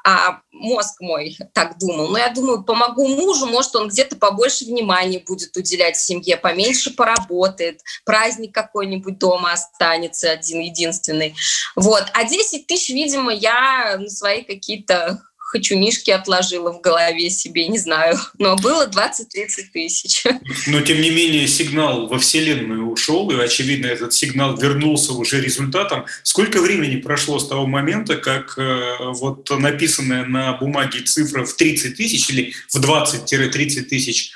[0.07, 2.11] а мозг мой так думал.
[2.11, 7.81] Но я думаю, помогу мужу, может, он где-то побольше внимания будет уделять семье, поменьше поработает,
[8.05, 11.35] праздник какой-нибудь дома останется один единственный.
[11.75, 12.05] Вот.
[12.15, 15.21] А 10 тысяч, видимо, я на свои какие-то
[15.57, 18.19] хачунишки отложила в голове себе, не знаю.
[18.39, 20.25] Но было 20-30 тысяч.
[20.67, 26.07] Но, тем не менее, сигнал во Вселенную ушел, и, очевидно, этот сигнал вернулся уже результатом.
[26.23, 31.97] Сколько времени прошло с того момента, как э, вот написанная на бумаге цифра в 30
[31.97, 34.33] тысяч или в 20-30 тысяч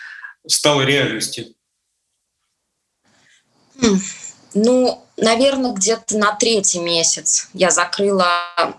[0.46, 1.46] стала реальностью?
[3.80, 4.00] Хм.
[4.54, 8.76] Ну, наверное, где-то на третий месяц я закрыла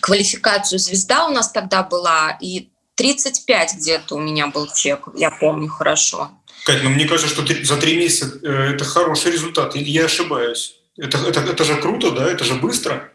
[0.00, 5.68] квалификацию звезда у нас тогда была, и 35 где-то у меня был чек, я помню
[5.68, 6.30] хорошо.
[6.64, 10.76] Кать, ну мне кажется, что за три месяца э, это хороший результат, или я ошибаюсь?
[10.96, 12.30] Это, это, это же круто, да?
[12.30, 13.10] Это же быстро.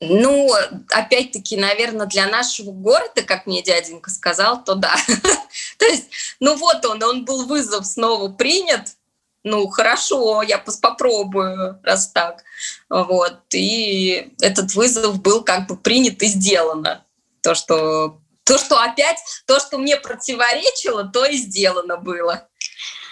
[0.00, 0.52] Ну,
[0.90, 4.96] опять-таки, наверное, для нашего города, как мне дяденька сказал, то да.
[5.78, 6.04] То есть,
[6.40, 8.96] ну вот он, он был вызов снова принят,
[9.44, 12.42] ну, хорошо, я попробую, раз так.
[12.88, 13.42] Вот.
[13.52, 17.04] И этот вызов был как бы принят и сделано.
[17.42, 22.48] То, что, то, что опять, то, что мне противоречило, то и сделано было,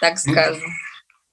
[0.00, 0.72] так ну, скажем.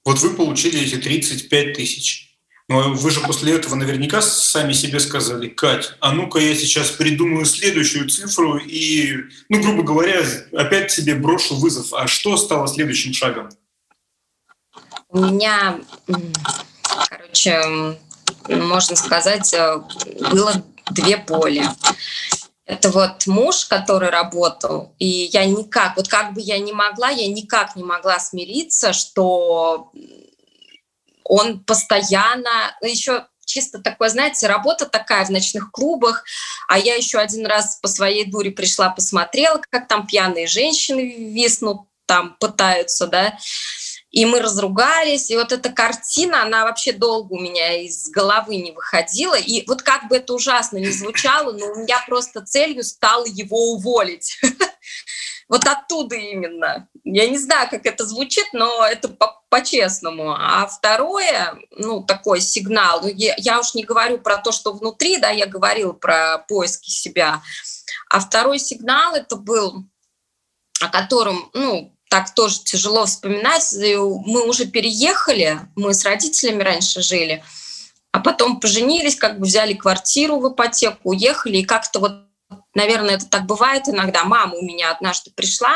[0.04, 2.26] вот вы получили эти 35 тысяч.
[2.68, 7.46] Но вы же после этого наверняка сами себе сказали, Кать, а ну-ка я сейчас придумаю
[7.46, 9.16] следующую цифру и,
[9.48, 11.94] ну, грубо говоря, опять себе брошу вызов.
[11.94, 13.50] А что стало следующим шагом?
[15.12, 15.80] У меня,
[17.10, 17.98] короче,
[18.48, 19.82] можно сказать, э,
[20.32, 21.64] было две боли.
[22.66, 27.28] Это вот муж, который работал, и я никак, вот как бы я ни могла, я
[27.28, 29.92] никак не могла смириться, что
[31.24, 36.24] он постоянно, еще чисто такое, знаете, работа такая в ночных клубах,
[36.68, 41.88] а я еще один раз по своей дуре пришла, посмотрела, как там пьяные женщины виснут,
[42.06, 43.38] там пытаются, да,
[44.12, 48.72] и мы разругались, и вот эта картина, она вообще долго у меня из головы не
[48.72, 53.26] выходила, и вот как бы это ужасно не звучало, но у меня просто целью стало
[53.26, 54.40] его уволить.
[55.48, 56.88] Вот оттуда именно.
[57.04, 59.10] Я не знаю, как это звучит, но это
[59.50, 60.32] по-честному.
[60.32, 65.18] А второе, ну, такой сигнал, ну, я, я уж не говорю про то, что внутри,
[65.18, 67.42] да, я говорила про поиски себя.
[68.12, 69.86] А второй сигнал это был,
[70.82, 73.72] о котором, ну, так тоже тяжело вспоминать.
[73.74, 77.44] Мы уже переехали, мы с родителями раньше жили,
[78.12, 82.12] а потом поженились, как бы взяли квартиру в ипотеку, уехали, и как-то вот,
[82.74, 84.24] наверное, это так бывает иногда.
[84.24, 85.76] Мама у меня однажды пришла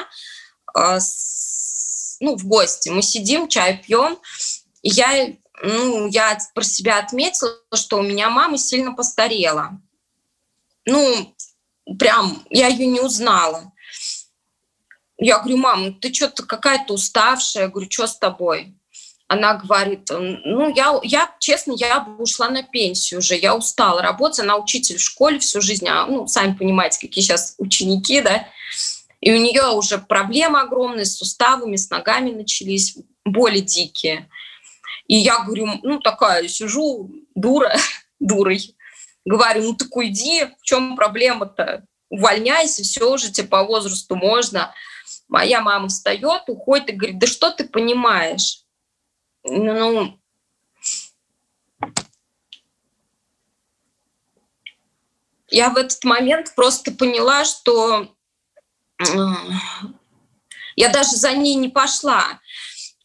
[0.76, 4.17] э, с, ну, в гости, мы сидим, чай пьем,
[4.82, 5.28] и я,
[5.62, 9.80] ну, я про себя отметила, что у меня мама сильно постарела.
[10.86, 11.36] Ну,
[12.00, 13.72] прям, я ее не узнала.
[15.24, 17.64] Я говорю, мам, ты что-то какая-то уставшая.
[17.64, 18.76] Я говорю, что с тобой?
[19.28, 24.58] Она говорит, ну, я, я, честно, я ушла на пенсию уже, я устала работать, она
[24.58, 28.48] учитель в школе всю жизнь, а, ну, сами понимаете, какие сейчас ученики, да,
[29.22, 34.30] и у нее уже проблемы огромные с суставами, с ногами начались, боли дикие.
[35.08, 37.76] И я говорю, ну, такая, сижу, дура,
[38.20, 38.76] дурой.
[39.26, 41.86] Говорю, ну, так уйди, в чем проблема-то?
[42.10, 44.74] Увольняйся, все уже, тебе по возрасту можно.
[45.34, 48.62] Моя мама встает, уходит и говорит, да что ты понимаешь?
[49.43, 50.16] Ну,
[55.49, 58.16] я в этот момент просто поняла, что
[60.76, 62.39] я даже за ней не пошла,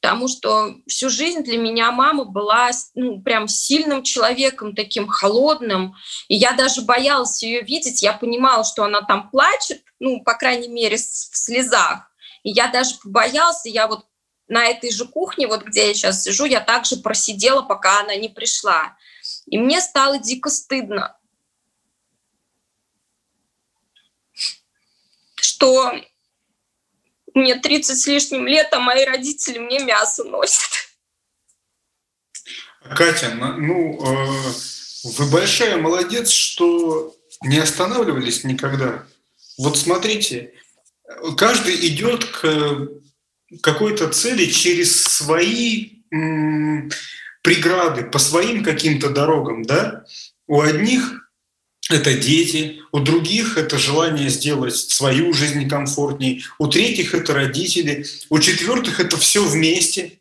[0.02, 5.94] потому что всю жизнь для меня мама была ну, прям сильным человеком, таким холодным,
[6.28, 10.68] и я даже боялась ее видеть, я понимала, что она там плачет, ну, по крайней
[10.68, 12.08] мере, в слезах,
[12.42, 14.06] и я даже побоялась, я вот
[14.48, 18.28] на этой же кухне, вот где я сейчас сижу, я также просидела, пока она не
[18.28, 18.96] пришла.
[19.46, 21.18] И мне стало дико стыдно.
[25.58, 25.92] что
[27.34, 30.70] мне 30 с лишним лет, а мои родители мне мясо носят.
[32.96, 34.52] Катя, ну, э,
[35.04, 39.04] вы большая молодец, что не останавливались никогда.
[39.58, 40.54] Вот смотрите,
[41.36, 42.88] каждый идет к
[43.62, 45.90] какой-то цели через свои
[47.42, 50.04] преграды, по своим каким-то дорогам, да?
[50.46, 51.28] У одних
[51.90, 58.38] это дети, у других это желание сделать свою жизнь комфортней, у третьих это родители, у
[58.38, 60.18] четвертых это все вместе.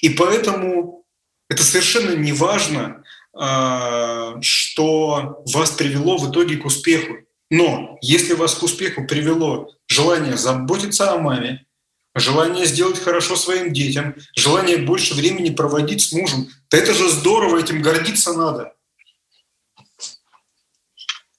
[0.00, 1.04] И поэтому
[1.48, 7.18] это совершенно не важно, а, что вас привело в итоге к успеху.
[7.52, 11.66] Но если вас к успеху привело желание заботиться о маме,
[12.14, 17.58] желание сделать хорошо своим детям, желание больше времени проводить с мужем, то это же здорово,
[17.58, 18.72] этим гордиться надо.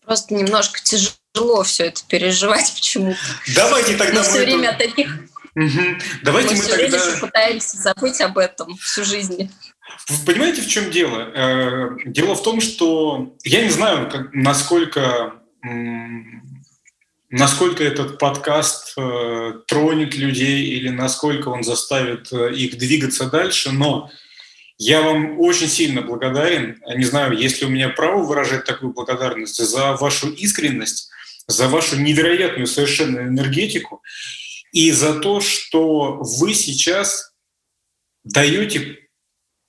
[0.05, 3.17] Просто немножко тяжело все это переживать почему-то.
[3.55, 4.87] Давайте тогда мы, мы все время это...
[4.87, 5.17] таких
[5.55, 5.81] Угу.
[6.21, 7.03] Давайте мы, мы все тогда...
[7.03, 9.51] время пытаемся забыть об этом всю жизнь.
[10.09, 11.31] Вы понимаете, в чем дело?
[11.33, 15.42] Э, дело в том, что я не знаю, насколько,
[17.29, 24.11] насколько этот подкаст э, тронет людей или насколько он заставит э, их двигаться дальше, но
[24.77, 26.81] я вам очень сильно благодарен.
[26.95, 31.09] Не знаю, есть ли у меня право выражать такую благодарность за вашу искренность,
[31.47, 34.03] за вашу невероятную совершенно энергетику
[34.71, 37.33] и за то, что вы сейчас
[38.23, 39.02] даете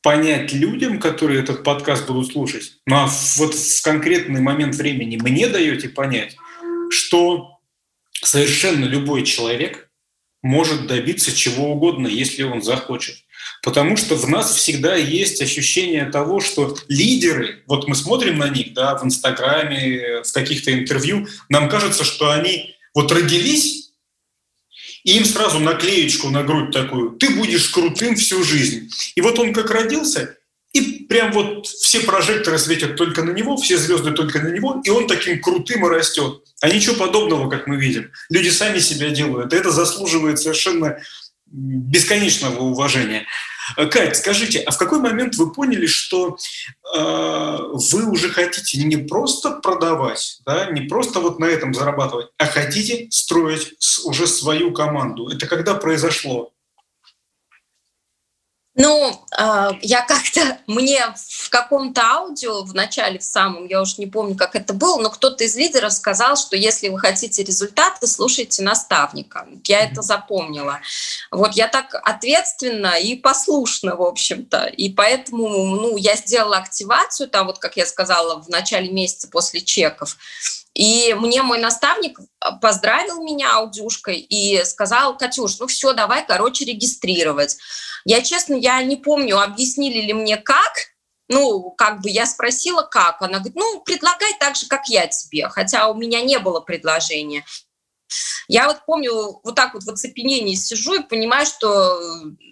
[0.05, 5.49] понять людям, которые этот подкаст будут слушать, ну а вот в конкретный момент времени мне
[5.49, 6.37] даете понять,
[6.91, 7.59] что
[8.13, 9.89] совершенно любой человек
[10.43, 13.17] может добиться чего угодно, если он захочет.
[13.63, 18.75] Потому что в нас всегда есть ощущение того, что лидеры, вот мы смотрим на них
[18.75, 23.84] да, в Инстаграме, в каких-то интервью, нам кажется, что они вот родились,
[25.05, 28.91] и им сразу наклеечку на грудь такую «ты будешь крутым всю жизнь».
[29.15, 30.37] И вот он как родился,
[30.73, 34.91] и прям вот все прожекторы светят только на него, все звезды только на него, и
[34.91, 36.43] он таким крутым и растет.
[36.61, 38.11] А ничего подобного, как мы видим.
[38.29, 39.53] Люди сами себя делают.
[39.53, 40.99] Это заслуживает совершенно
[41.47, 43.27] бесконечного уважения.
[43.91, 46.37] Кать, скажите, а в какой момент вы поняли, что
[46.95, 47.59] э,
[47.93, 53.09] вы уже хотите не просто продавать, да, не просто вот на этом зарабатывать, а хотите
[53.11, 55.29] строить уже свою команду?
[55.29, 56.53] Это когда произошло?
[58.77, 64.07] Ну, а, я как-то, мне в каком-то аудио в начале, в самом, я уже не
[64.07, 68.63] помню, как это было, но кто-то из лидеров сказал, что если вы хотите результаты, слушайте
[68.63, 69.47] наставника.
[69.67, 70.81] Я это запомнила.
[71.31, 74.67] Вот я так ответственно и послушно, в общем-то.
[74.67, 79.61] И поэтому, ну, я сделала активацию, там вот, как я сказала, в начале месяца после
[79.61, 80.17] чеков.
[80.75, 82.19] И мне мой наставник
[82.61, 87.57] поздравил меня аудюшкой и сказал, Катюш, ну все, давай, короче, регистрировать.
[88.05, 90.73] Я, честно, я не помню, объяснили ли мне как,
[91.29, 93.23] ну, как бы я спросила, как.
[93.23, 97.45] Она говорит, ну, предлагай так же, как я тебе, хотя у меня не было предложения.
[98.49, 101.99] Я вот помню, вот так вот в оцепенении сижу и понимаю, что,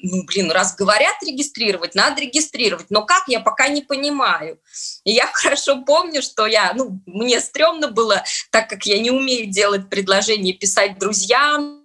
[0.02, 4.58] ну, блин, раз говорят регистрировать, надо регистрировать, но как, я пока не понимаю.
[5.04, 9.50] И я хорошо помню, что я, ну, мне стрёмно было, так как я не умею
[9.50, 11.82] делать предложения, писать друзьям,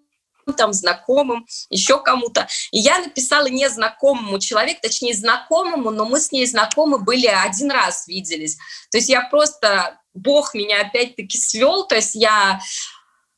[0.53, 2.47] там, знакомым, еще кому-то.
[2.71, 8.07] И я написала незнакомому человеку, точнее, знакомому, но мы с ней знакомы были один раз,
[8.07, 8.57] виделись.
[8.91, 12.59] То есть я просто, Бог меня опять-таки свел, то есть я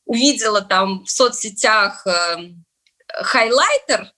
[0.10, 2.38] увидела там в соцсетях э,
[3.22, 4.12] хайлайтер,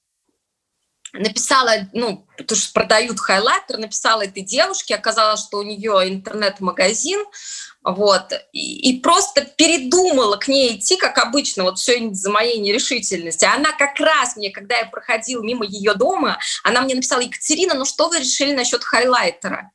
[1.11, 7.25] написала, ну, потому что продают хайлайтер, написала этой девушке, оказалось, что у нее интернет-магазин,
[7.83, 13.43] вот, и, и просто передумала к ней идти, как обычно, вот все из-за моей нерешительности.
[13.43, 17.83] Она как раз мне, когда я проходила мимо ее дома, она мне написала, Екатерина, ну
[17.83, 19.71] что вы решили насчет хайлайтера?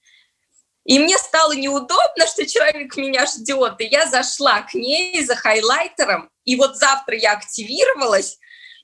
[0.86, 6.30] И мне стало неудобно, что человек меня ждет, и я зашла к ней за хайлайтером,
[6.44, 8.38] и вот завтра я активировалась,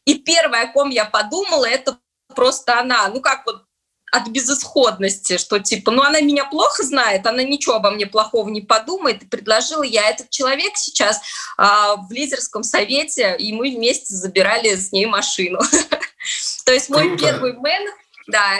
[0.04, 1.98] и первое, о ком я подумала, это
[2.34, 3.06] просто она.
[3.08, 3.62] Ну как вот
[4.10, 8.60] от безысходности, что типа, ну она меня плохо знает, она ничего обо мне плохого не
[8.60, 11.20] подумает, и предложила я этот человек сейчас
[11.56, 15.60] а, в лидерском совете, и мы вместе забирали с ней машину.
[16.66, 17.90] То есть мой первый мен,
[18.26, 18.58] да,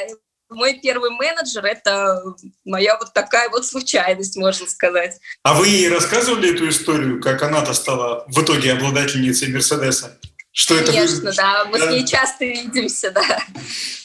[0.52, 2.22] мой первый менеджер— это
[2.64, 5.18] моя вот такая вот случайность, можно сказать.
[5.42, 10.18] А вы ей рассказывали эту историю, как она-то стала в итоге обладательницей Мерседеса?
[10.52, 11.36] Что Конечно, это?
[11.36, 11.64] да.
[11.64, 11.86] Мы да.
[11.86, 13.42] с ней часто видимся, да.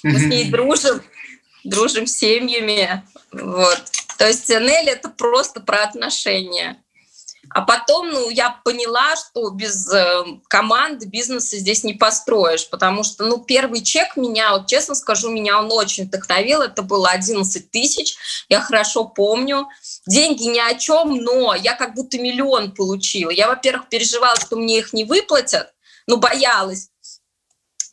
[0.03, 1.01] Мы с ней дружим
[1.67, 3.03] дружим с семьями.
[3.31, 3.83] Вот.
[4.17, 6.81] То есть Нелли— это просто про отношения.
[7.49, 13.25] А потом, ну, я поняла, что без э, команды бизнеса здесь не построишь, потому что,
[13.25, 16.61] ну, первый чек меня, вот честно скажу, меня он очень вдохновил.
[16.61, 18.17] Это было 11 тысяч,
[18.49, 19.67] я хорошо помню.
[20.05, 23.29] Деньги ни о чем, но я как будто миллион получила.
[23.29, 25.73] Я, во-первых, переживала, что мне их не выплатят,
[26.07, 26.89] ну, боялась.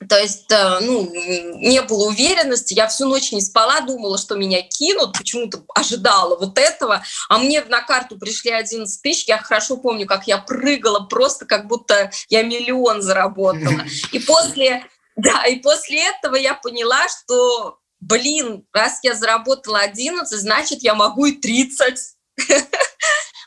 [0.09, 2.75] То есть, э, ну, не было уверенности.
[2.75, 7.03] Я всю ночь не спала, думала, что меня кинут, почему-то ожидала вот этого.
[7.29, 9.29] А мне на карту пришли 11 тысяч.
[9.29, 13.85] Я хорошо помню, как я прыгала просто, как будто я миллион заработала.
[14.13, 14.85] И после,
[15.17, 21.27] да, и после этого я поняла, что, блин, раз я заработала 11, значит, я могу
[21.27, 21.99] и 30.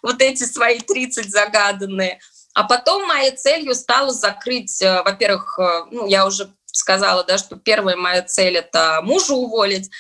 [0.04, 2.20] Вот эти свои 30 загаданные.
[2.58, 7.56] А потом моей целью стало закрыть, э, во-первых, э, ну, я уже сказала, да, что
[7.56, 9.92] первая моя цель– это мужа уволить,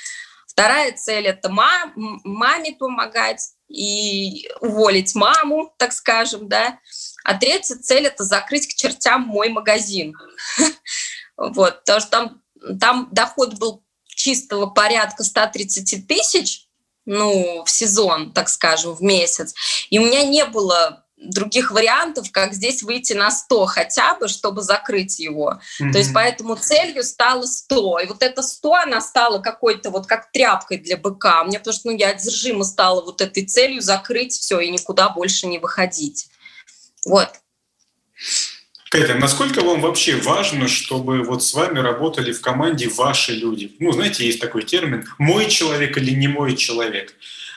[0.47, 1.93] вторая цель– это мам,
[2.23, 6.79] маме помогать и уволить маму, так скажем, да,
[7.23, 10.15] а третья цель– это закрыть к чертям мой магазин.
[11.37, 12.41] Вот, потому что там,
[12.79, 16.67] там доход был чистого порядка 130 тысяч,
[17.05, 19.53] ну, в сезон, так скажем, в месяц.
[19.91, 24.61] И у меня не было других вариантов, как здесь выйти на 100 хотя бы, чтобы
[24.61, 25.59] закрыть его.
[25.81, 25.91] Mm-hmm.
[25.91, 27.99] То есть поэтому целью стало 100.
[27.99, 31.43] И вот это 100, она стала какой-то вот как тряпкой для быка.
[31.43, 35.47] Мне потому что ну, я одержимо стала вот этой целью закрыть все и никуда больше
[35.47, 36.27] не выходить.
[37.05, 37.29] Вот.
[38.89, 43.75] Катя, насколько вам вообще важно, чтобы вот с вами работали в команде ваши люди?
[43.79, 47.13] Ну, знаете, есть такой термин «мой человек» или «не мой человек».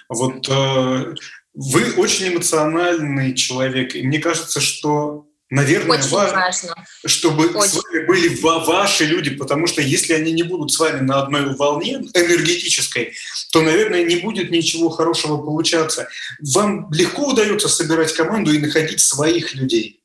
[0.09, 1.15] Вот э,
[1.55, 6.75] вы очень эмоциональный человек, и мне кажется, что Наверное, Очень важно, важно,
[7.05, 7.71] чтобы Очень.
[7.71, 11.57] с вами были ваши люди, потому что если они не будут с вами на одной
[11.57, 13.15] волне энергетической,
[13.51, 16.09] то, наверное, не будет ничего хорошего получаться.
[16.55, 20.01] Вам легко удается собирать команду и находить своих людей.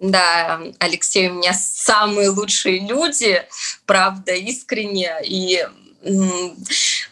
[0.00, 3.44] Да, Алексей, у меня самые лучшие люди,
[3.86, 5.12] правда, искренне.
[5.22, 5.64] И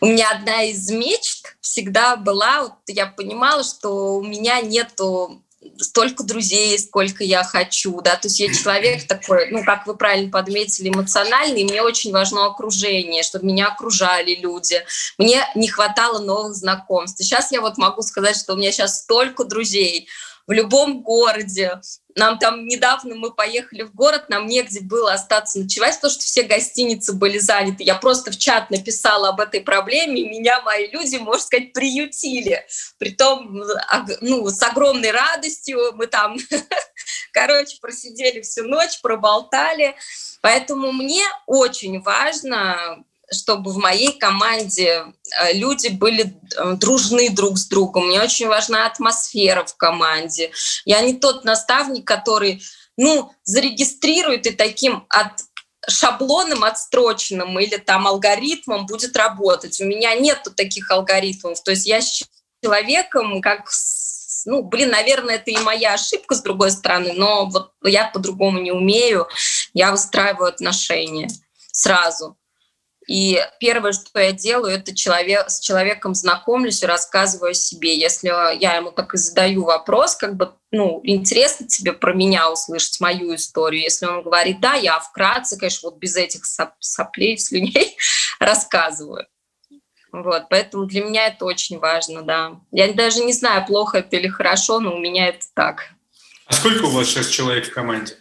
[0.01, 5.43] у меня одна из мечт всегда была, вот я понимала, что у меня нету
[5.79, 10.31] столько друзей, сколько я хочу, да, то есть я человек такой, ну, как вы правильно
[10.31, 14.83] подметили, эмоциональный, и мне очень важно окружение, чтобы меня окружали люди,
[15.19, 17.19] мне не хватало новых знакомств.
[17.19, 20.09] Сейчас я вот могу сказать, что у меня сейчас столько друзей,
[20.49, 21.81] в любом городе.
[22.19, 26.43] Нам там недавно мы поехали в город, нам негде было остаться ночевать, потому что все
[26.43, 27.85] гостиницы были заняты.
[27.85, 32.67] Я просто в чат написала об этой проблеме, и меня мои люди, можно сказать, приютили.
[32.99, 33.63] Притом
[34.21, 36.37] ну, с огромной радостью мы там,
[37.33, 39.95] короче, просидели всю ночь, проболтали.
[40.41, 45.05] Поэтому мне очень важно чтобы в моей команде
[45.41, 48.09] э, люди были э, дружны друг с другом.
[48.09, 50.51] Мне очень важна атмосфера в команде.
[50.85, 52.63] Я не тот наставник, который,
[52.97, 55.33] ну, зарегистрирует и таким от
[55.89, 59.81] шаблоном отстроченным или там алгоритмом будет работать.
[59.81, 61.63] У меня нету таких алгоритмов.
[61.63, 62.23] То есть я с
[62.63, 63.71] человеком как
[64.45, 68.73] ну, блин, наверное, это и моя ошибка с другой стороны, но вот я по-другому не
[68.73, 69.27] умею,
[69.75, 71.29] я выстраиваю отношения
[71.73, 72.37] сразу.
[73.09, 77.99] И первое, что я делаю, это человек, с человеком знакомлюсь и рассказываю о себе.
[77.99, 83.01] Если я ему так и задаю вопрос, как бы, ну, интересно тебе про меня услышать
[83.01, 83.81] мою историю.
[83.81, 87.97] Если он говорит, да, я вкратце, конечно, вот без этих соп соплей, слюней
[88.41, 89.27] рассказываю.
[90.13, 92.61] Вот, поэтому для меня это очень важно, да.
[92.73, 95.95] Я даже не знаю, плохо это или хорошо, но у меня это так.
[96.45, 98.19] А сколько у вас сейчас человек в команде?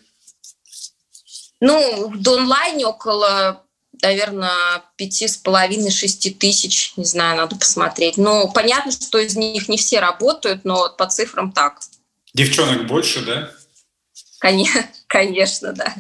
[1.60, 3.67] Ну, в онлайне около
[4.02, 8.18] наверное, пяти с половиной, шести тысяч, не знаю, надо посмотреть.
[8.18, 11.80] Но понятно, что из них не все работают, но по цифрам так.
[12.34, 13.52] Девчонок больше, да?
[14.40, 15.96] Конечно, конечно, да.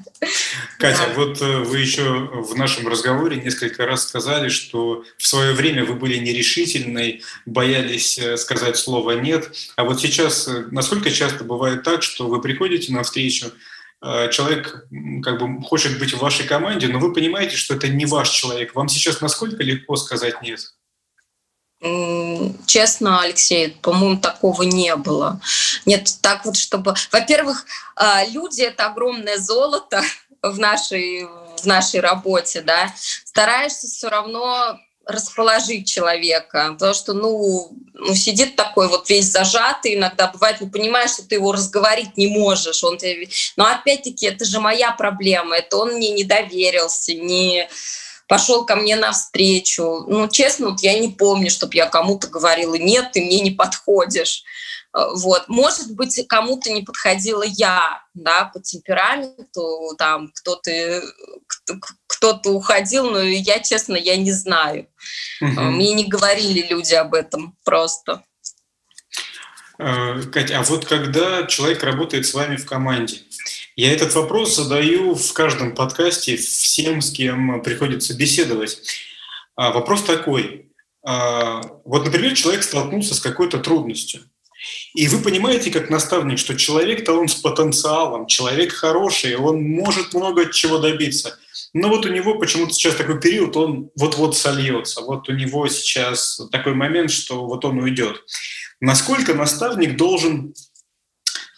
[0.77, 1.13] Катя, да.
[1.15, 5.95] вот э, вы еще в нашем разговоре несколько раз сказали, что в свое время вы
[5.95, 9.51] были нерешительной, боялись э, сказать слово «нет».
[9.75, 13.51] А вот сейчас, э, насколько часто бывает так, что вы приходите на встречу,
[14.31, 14.87] человек
[15.23, 18.75] как бы хочет быть в вашей команде, но вы понимаете, что это не ваш человек.
[18.75, 20.59] Вам сейчас насколько легко сказать «нет»?
[22.65, 25.39] Честно, Алексей, по-моему, такого не было.
[25.85, 26.95] Нет, так вот, чтобы...
[27.11, 30.01] Во-первых, э, люди— это огромное золото
[30.41, 32.91] в нашей, в нашей работе, да.
[33.25, 40.27] Стараешься все равно расположить человека, потому что, ну, ну, сидит такой вот весь зажатый, иногда
[40.27, 43.27] бывает, ну, понимаешь, что ты его разговорить не можешь, он тебе...
[43.55, 47.67] но опять-таки это же моя проблема, это он мне не доверился, не
[48.27, 50.05] пошел ко мне навстречу.
[50.07, 54.43] Ну, честно, вот я не помню, чтобы я кому-то говорила, нет, ты мне не подходишь.
[54.97, 55.47] Э, вот.
[55.47, 61.01] Может быть, кому-то не подходила я, да, по темпераменту, там кто-то
[62.07, 64.87] кто-то уходил, но я, честно, я не знаю.
[65.41, 65.61] Угу.
[65.61, 68.23] Мне не говорили люди об этом просто.
[69.77, 73.21] Э, Катя, а вот когда человек работает с вами в команде,
[73.75, 78.79] я этот вопрос задаю в каждом подкасте всем, с кем приходится беседовать.
[79.55, 80.71] А вопрос такой.
[81.03, 84.21] А, вот, например, человек столкнулся с какой-то трудностью.
[84.93, 90.51] И вы понимаете, как наставник, что человек-то он с потенциалом, человек хороший, он может много
[90.51, 91.37] чего добиться.
[91.73, 95.01] Но вот у него почему-то сейчас такой период, он вот-вот сольется.
[95.01, 98.23] Вот у него сейчас такой момент, что вот он уйдет.
[98.79, 100.53] Насколько наставник должен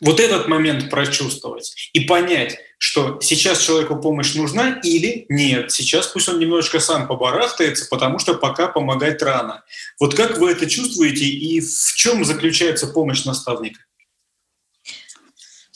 [0.02, 5.70] вот этот момент прочувствовать и понять, что сейчас человеку помощь нужна или нет.
[5.72, 9.64] Сейчас пусть он немножечко сам побарахтается, потому что пока помогать рано.
[10.00, 13.82] Вот как вы это чувствуете и в чем заключается помощь наставника?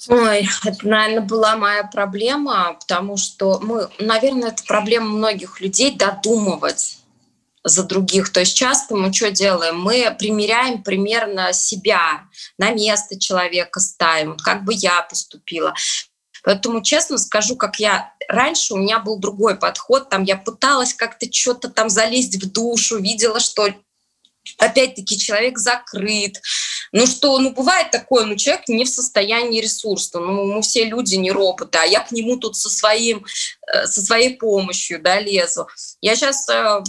[0.08, 7.00] Ой, это, наверное, была моя проблема, потому что мы, наверное, это проблема многих людей додумывать
[7.66, 8.32] за других.
[8.32, 9.80] То есть часто мы что делаем?
[9.80, 12.24] Мы примеряем примерно себя,
[12.58, 15.74] на место человека ставим, как бы я поступила.
[16.44, 21.32] Поэтому честно скажу, как я раньше у меня был другой подход, там я пыталась как-то
[21.32, 23.70] что-то там залезть в душу, видела, что
[24.58, 26.42] опять-таки человек закрыт.
[26.92, 31.16] Ну что, ну бывает такое, ну человек не в состоянии ресурса, ну мы все люди
[31.16, 33.26] не роботы, а я к нему тут со своим,
[33.74, 35.68] э, со своей помощью, да, лезу.
[36.02, 36.84] Я сейчас э,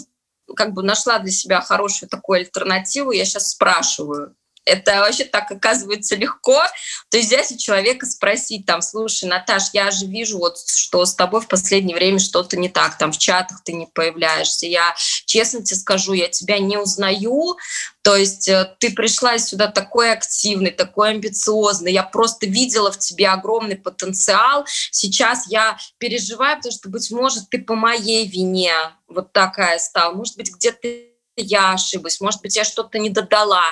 [0.57, 4.35] как бы нашла для себя хорошую такую альтернативу, я сейчас спрашиваю,
[4.65, 6.63] это вообще так оказывается легко.
[7.11, 11.15] То есть взять у человека спросить, там, слушай, Наташ, я же вижу, вот, что с
[11.15, 14.67] тобой в последнее время что-то не так, там в чатах ты не появляешься.
[14.67, 14.95] Я
[15.27, 17.57] честно тебе скажу, я тебя не узнаю.
[18.03, 21.93] То есть э, ты пришла сюда такой активный, такой амбициозный.
[21.93, 24.67] Я просто видела в тебе огромный потенциал.
[24.91, 28.75] Сейчас я переживаю, потому что, быть может, ты по моей вине
[29.09, 30.13] вот такая стала.
[30.13, 33.65] Может быть, где-то я ошиблась, может быть, я что-то не додала.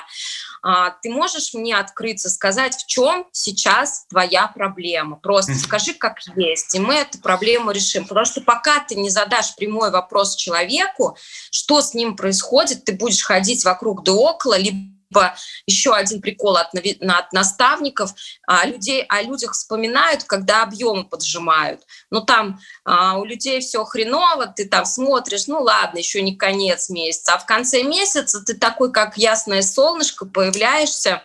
[0.61, 5.17] А, ты можешь мне открыться, сказать, в чем сейчас твоя проблема?
[5.17, 8.05] Просто скажи, как есть, и мы эту проблему решим.
[8.07, 11.17] Потому что пока ты не задашь прямой вопрос человеку,
[11.51, 15.35] что с ним происходит, ты будешь ходить вокруг да около, либо либо
[15.67, 18.13] еще один прикол от, от наставников,
[18.47, 21.81] а, людей, о людях вспоминают, когда объемы поджимают.
[22.09, 26.89] Ну там а, у людей все хреново, ты там смотришь, ну ладно, еще не конец
[26.89, 31.23] месяца, а в конце месяца ты такой, как ясное солнышко, появляешься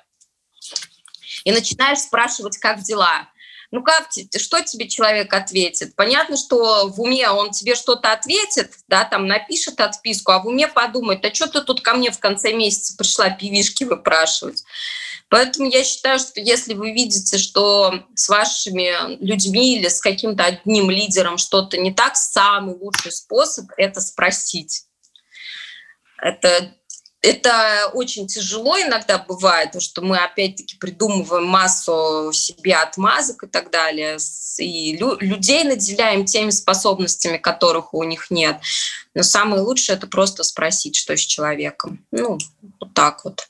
[1.44, 3.28] и начинаешь спрашивать, как дела.
[3.70, 5.94] Ну как, что тебе человек ответит?
[5.94, 10.68] Понятно, что в уме он тебе что-то ответит, да, там напишет отписку, а в уме
[10.68, 14.64] подумает, а что ты тут ко мне в конце месяца пришла пивишки выпрашивать?
[15.28, 20.90] Поэтому я считаю, что если вы видите, что с вашими людьми или с каким-то одним
[20.90, 24.84] лидером что-то не так, самый лучший способ— это спросить.
[26.16, 26.74] Это
[27.20, 33.70] это очень тяжело иногда бывает, потому что мы опять-таки придумываем массу себе отмазок и так
[33.70, 34.18] далее,
[34.58, 38.58] и лю- людей наделяем теми способностями, которых у них нет.
[39.14, 42.04] Но самое лучшее это просто спросить, что с человеком.
[42.12, 42.38] Ну,
[42.80, 43.48] вот так вот.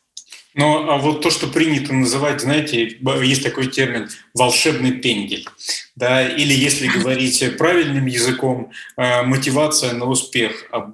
[0.55, 5.47] Ну, а вот то, что принято называть, знаете, есть такой термин «волшебный пендель».
[5.95, 10.65] Да, или, если говорить правильным языком, э, мотивация на успех.
[10.73, 10.91] А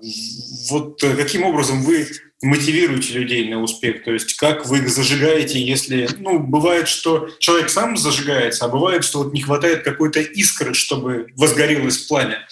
[0.71, 2.07] вот каким образом вы
[2.45, 4.05] мотивируете людей на успех?
[4.05, 6.09] То есть как вы их зажигаете, если...
[6.19, 11.29] Ну, бывает, что человек сам зажигается, а бывает, что вот не хватает какой-то искры, чтобы
[11.37, 12.47] возгорелось пламя.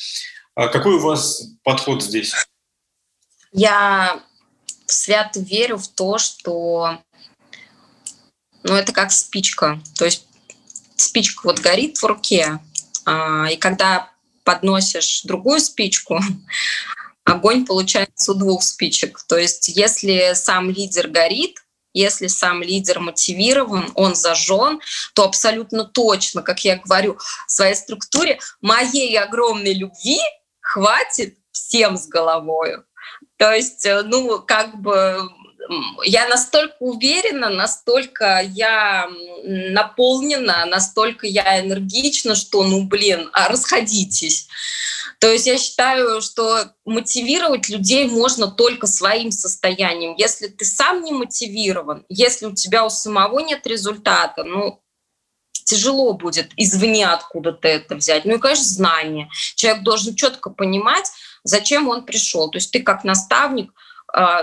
[0.55, 2.34] А какой у вас подход здесь?
[3.53, 4.22] Я
[4.86, 6.99] свято верю в то, что
[8.62, 9.80] ну, это как спичка.
[9.97, 10.26] То есть
[10.97, 12.61] спичка вот горит в руке,
[13.05, 14.11] а, и когда
[14.45, 16.20] подносишь другую спичку,
[17.25, 19.23] огонь получается у двух спичек.
[19.29, 21.59] То есть если сам лидер горит,
[21.93, 24.81] если сам лидер мотивирован, он зажжен,
[25.14, 30.18] то абсолютно точно, как я говорю, в своей структуре моей огромной любви
[30.61, 32.79] хватит всем с головой.
[33.37, 35.29] То есть, э, ну, как бы
[36.05, 39.09] я настолько уверена, настолько я
[39.45, 44.49] наполнена, настолько я энергична, что, ну, блин, а расходитесь.
[45.19, 50.15] То есть я считаю, что мотивировать людей можно только своим состоянием.
[50.17, 54.83] Если ты сам не мотивирован, если у тебя у самого нет результата, ну,
[55.65, 58.25] тяжело будет извне откуда-то это взять.
[58.25, 59.29] Ну и, конечно, знание.
[59.55, 61.11] Человек должен четко понимать,
[61.45, 62.51] зачем он пришел.
[62.51, 63.73] То есть ты как наставник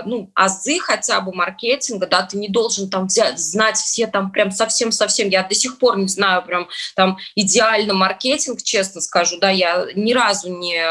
[0.04, 4.50] ну, азы хотя бы маркетинга, да, ты не должен там взять, знать все там прям
[4.50, 9.86] совсем-совсем, я до сих пор не знаю прям там идеально маркетинг, честно скажу, да, я
[9.94, 10.82] ни разу не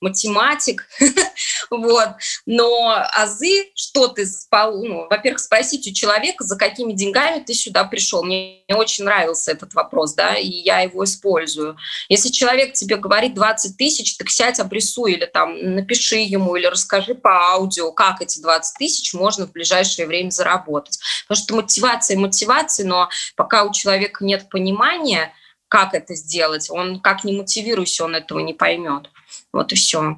[0.00, 0.88] математик,
[1.70, 2.08] вот,
[2.46, 8.22] но азы, что ты, ну, во-первых, спросить у человека, за какими деньгами ты сюда пришел,
[8.22, 11.76] мне очень нравился этот вопрос, да, и я его использую.
[12.08, 17.14] Если человек тебе говорит 20 тысяч, так сядь, обрисуй или там напиши ему, или расскажи
[17.14, 20.98] по аудио, как эти 20 тысяч можно в ближайшее время заработать.
[21.28, 25.32] Потому что мотивация мотивация, но пока у человека нет понимания,
[25.68, 29.10] как это сделать, он как не мотивируйся, он этого не поймет.
[29.52, 30.16] Вот и все.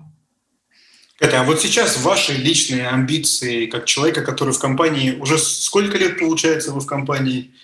[1.20, 6.18] Это, а вот сейчас ваши личные амбиции как человека, который в компании уже сколько лет
[6.18, 7.54] получается вы в компании?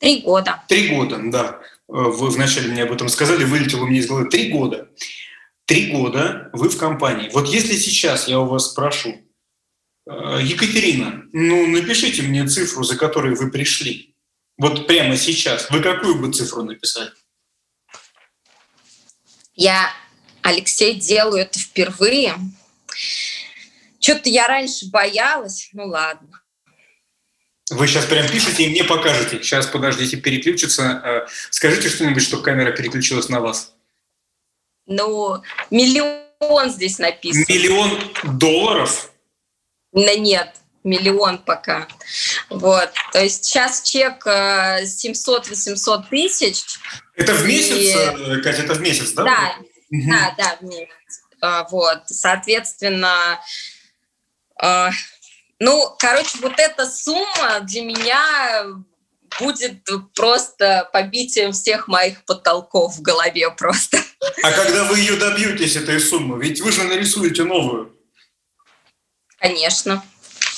[0.00, 0.62] Три года.
[0.68, 1.60] Три года, да.
[1.86, 4.30] Вы вначале мне об этом сказали, вылетело у меня из головы.
[4.30, 4.88] Три года.
[5.66, 7.30] Три года вы в компании.
[7.32, 9.20] Вот если сейчас я у вас спрошу,
[10.06, 14.16] Екатерина, ну напишите мне цифру, за которой вы пришли.
[14.58, 15.70] Вот прямо сейчас.
[15.70, 17.12] Вы какую бы цифру написали?
[19.54, 19.92] Я,
[20.42, 22.34] Алексей, делаю это впервые.
[24.00, 25.70] Что-то я раньше боялась.
[25.72, 26.42] Ну ладно.
[27.70, 29.42] Вы сейчас прям пишете и мне покажете.
[29.42, 31.00] Сейчас, подождите, переключится.
[31.04, 33.72] Э, скажите что-нибудь, чтобы камера переключилась на вас.
[34.86, 37.44] Ну, миллион здесь написано.
[37.48, 39.11] Миллион долларов?
[39.92, 41.86] Да нет, миллион пока.
[42.50, 42.90] Вот.
[43.12, 46.64] То есть сейчас чек 700-800 э, тысяч.
[47.14, 47.92] Это в месяц, и...
[47.92, 49.24] Э, Катя, это в месяц, да?
[49.24, 49.54] Да,
[49.90, 50.10] угу.
[50.10, 50.88] да, да, в месяц.
[51.40, 53.40] А, вот, соответственно,
[54.56, 54.90] а,
[55.58, 58.64] ну, короче, вот эта сумма для меня
[59.40, 63.98] будет просто побитием всех моих потолков в голове просто.
[64.42, 66.42] А когда вы ее добьетесь, этой суммы?
[66.42, 67.96] Ведь вы же нарисуете новую.
[69.42, 70.02] Конечно.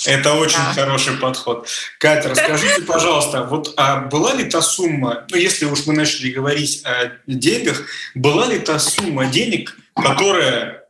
[0.05, 0.75] Это очень да.
[0.75, 1.67] хороший подход.
[1.99, 6.85] Катя, расскажите, пожалуйста, вот а была ли та сумма, ну если уж мы начали говорить
[6.85, 7.81] о деньгах,
[8.15, 10.85] была ли та сумма денег, которая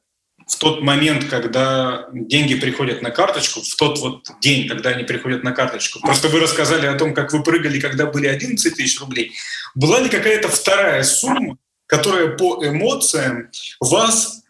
[0.49, 5.45] в тот момент, когда деньги приходят на карточку, в тот вот день, когда они приходят
[5.45, 6.01] на карточку.
[6.01, 9.33] Просто вы рассказали о том, как вы прыгали, когда были 11 тысяч рублей.
[9.77, 14.44] Была ли какая-то вторая сумма, которая по эмоциям вас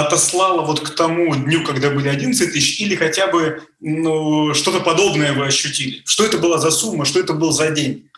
[0.00, 5.32] отослала вот к тому дню, когда были 11 тысяч, или хотя бы ну, что-то подобное
[5.32, 6.02] вы ощутили?
[6.04, 8.10] Что это была за сумма, что это был за день?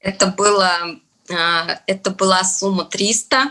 [0.00, 0.98] Это, было,
[1.30, 3.50] а, это была сумма 300.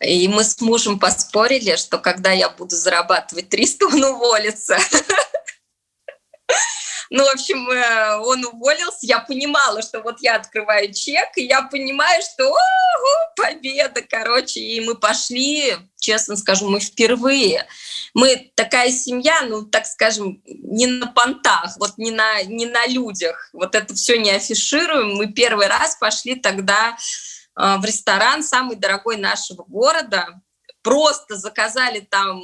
[0.00, 4.78] И мы с мужем поспорили, что когда я буду зарабатывать 300, он уволится.
[7.12, 11.62] Ну, в общем, э, он уволился, я понимала, что вот я открываю чек, и я
[11.62, 12.56] понимаю, что о,
[13.36, 17.66] победа, короче, и мы пошли, честно скажу, мы впервые.
[18.14, 23.50] Мы такая семья, ну, так скажем, не на понтах, вот не на, не на людях,
[23.52, 25.16] вот это все не афишируем.
[25.16, 26.96] Мы первый раз пошли тогда
[27.58, 30.40] э, в ресторан, самый дорогой нашего города,
[30.82, 32.40] просто заказали там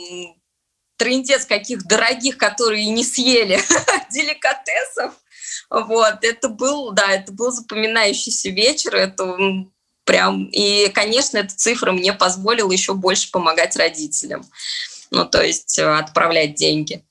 [0.97, 3.61] трындец каких дорогих, которые не съели
[4.11, 5.15] деликатесов.
[5.71, 9.37] Вот, это был, да, это был запоминающийся вечер, это
[10.05, 14.45] прям, и, конечно, эта цифра мне позволила еще больше помогать родителям,
[15.11, 17.05] ну, то есть э, отправлять деньги.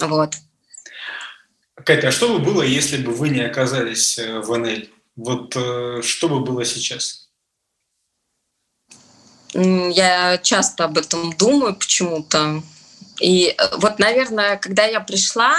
[0.00, 0.34] Вот.
[1.76, 4.88] Катя, а что бы было, если бы вы не оказались э, в НЛ?
[5.14, 7.25] Вот э, что бы было сейчас?
[9.56, 12.62] Я часто об этом думаю почему-то.
[13.20, 15.54] И э, вот, наверное, когда я пришла,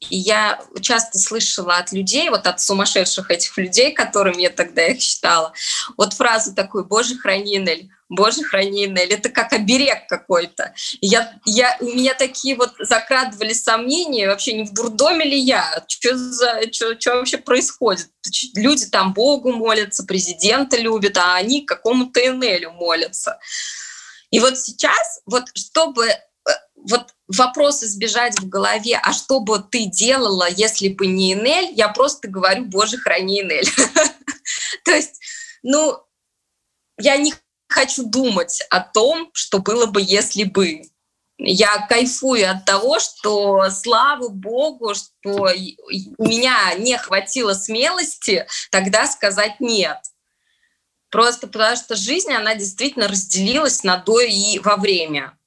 [0.00, 5.52] я часто слышала от людей, вот от сумасшедших этих людей, которым я тогда их считала,
[5.96, 10.72] вот фразу такую «Боже, храни Нель», Боже, храни Нель, это как оберег какой-то.
[11.02, 16.16] Я, я, у меня такие вот закрадывали сомнения, вообще не в дурдоме ли я, что,
[16.16, 18.08] за, что, что вообще происходит.
[18.54, 23.38] Люди там Богу молятся, президента любят, а они какому-то Энелю молятся.
[24.30, 26.08] И вот сейчас, вот чтобы
[26.84, 31.88] вот вопрос избежать в голове, а что бы ты делала, если бы не Энель, я
[31.88, 33.68] просто говорю, боже, храни Энель.
[34.84, 35.20] То есть,
[35.62, 35.98] ну,
[36.98, 37.34] я не
[37.68, 40.82] хочу думать о том, что было бы, если бы.
[41.40, 45.52] Я кайфую от того, что, слава богу, что
[46.18, 49.98] у меня не хватило смелости тогда сказать «нет».
[51.10, 55.37] Просто потому что жизнь, она действительно разделилась на до и во время.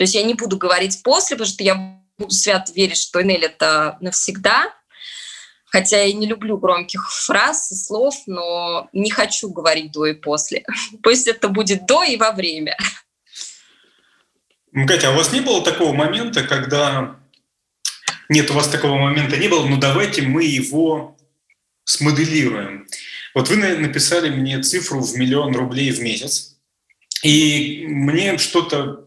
[0.00, 3.44] То есть я не буду говорить после, потому что я буду свято верить, что Энель—
[3.44, 4.74] это навсегда,
[5.66, 10.64] Хотя я не люблю громких фраз и слов, но не хочу говорить до и после.
[11.02, 12.78] Пусть это будет до и во время.
[14.72, 17.20] Катя, а у вас не было такого момента, когда...
[18.30, 21.14] Нет, у вас такого момента не было, но давайте мы его
[21.84, 22.88] смоделируем.
[23.34, 26.56] Вот вы написали мне цифру в миллион рублей в месяц,
[27.22, 29.04] и мне что-то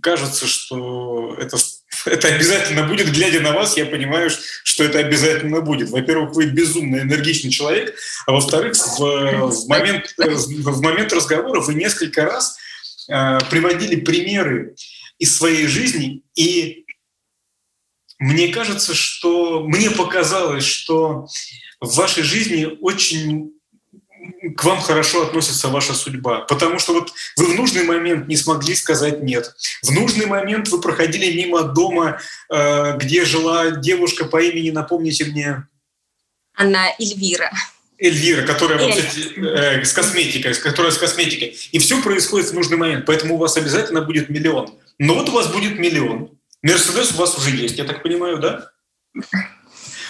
[0.00, 1.56] кажется, что это,
[2.06, 3.12] это обязательно будет.
[3.12, 4.30] Глядя на вас, я понимаю,
[4.64, 5.90] что это обязательно будет.
[5.90, 7.94] Во-первых, вы безумно энергичный человек,
[8.26, 12.56] а во-вторых, в, в, момент, в момент разговора вы несколько раз
[13.08, 14.74] э, приводили примеры
[15.18, 16.84] из своей жизни, и
[18.18, 21.26] мне кажется, что мне показалось, что
[21.80, 23.52] в вашей жизни очень
[24.56, 26.40] к вам хорошо относится ваша судьба.
[26.40, 29.54] Потому что вот вы в нужный момент не смогли сказать «нет».
[29.82, 35.66] В нужный момент вы проходили мимо дома, э, где жила девушка по имени, напомните мне.
[36.54, 37.50] Она Эльвира.
[37.98, 41.56] Эльвира, которая вот, э, с косметикой, которая с косметикой.
[41.72, 43.04] И все происходит в нужный момент.
[43.06, 44.74] Поэтому у вас обязательно будет миллион.
[44.98, 46.30] Но вот у вас будет миллион.
[46.62, 48.70] Мерседес у вас уже есть, я так понимаю, да?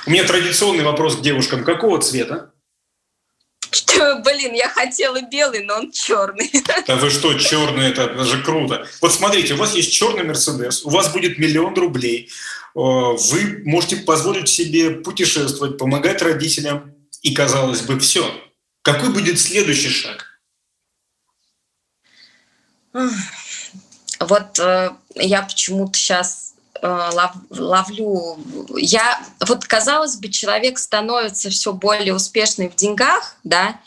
[0.07, 1.65] У меня традиционный вопрос к девушкам.
[1.65, 2.53] Какого цвета?
[3.73, 6.51] Что, блин, я хотела белый, но он черный.
[6.87, 8.87] Да вы что, черный, это, это же круто.
[9.01, 12.31] Вот смотрите, у вас есть черный Мерседес, у вас будет миллион рублей,
[12.75, 18.33] вы можете позволить себе путешествовать, помогать родителям, и, казалось бы, все.
[18.83, 20.41] Какой будет следующий шаг?
[24.19, 26.50] Вот э, я почему-то сейчас Э,
[26.83, 28.39] ловлю.
[28.77, 33.81] Я, вот казалось бы, человек становится все более успешным в деньгах, да,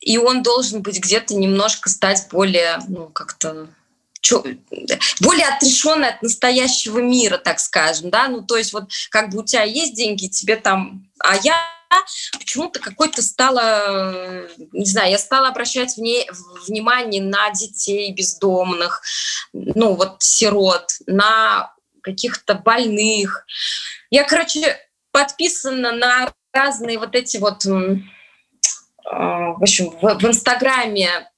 [0.00, 3.68] и он должен быть где-то немножко стать более, ну, как-то
[5.20, 9.44] более отрешенный от настоящего мира, так скажем, да, ну, то есть вот как бы у
[9.44, 11.56] тебя есть деньги, тебе там, а я
[12.38, 16.26] почему-то какой-то стала, не знаю, я стала обращать вне,
[16.66, 19.02] внимание на детей бездомных,
[19.52, 21.72] ну вот сирот, на
[22.02, 23.46] каких-то больных.
[24.10, 24.78] Я, короче,
[25.10, 27.64] подписана на разные вот эти вот,
[29.04, 31.28] а, в общем, в Инстаграме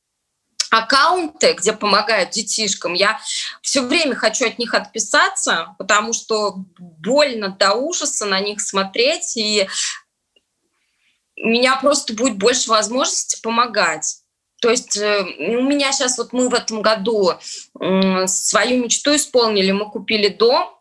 [0.71, 3.21] аккаунты, где помогают детишкам, я
[3.63, 9.69] все время хочу от них отписаться, потому что больно до ужаса на них смотреть, и
[11.37, 14.19] у меня просто будет больше возможности помогать.
[14.61, 17.35] То есть э, у меня сейчас вот мы в этом году
[18.27, 20.77] свою мечту исполнили, мы купили дом,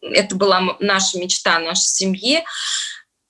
[0.00, 2.44] это была наша мечта нашей семьи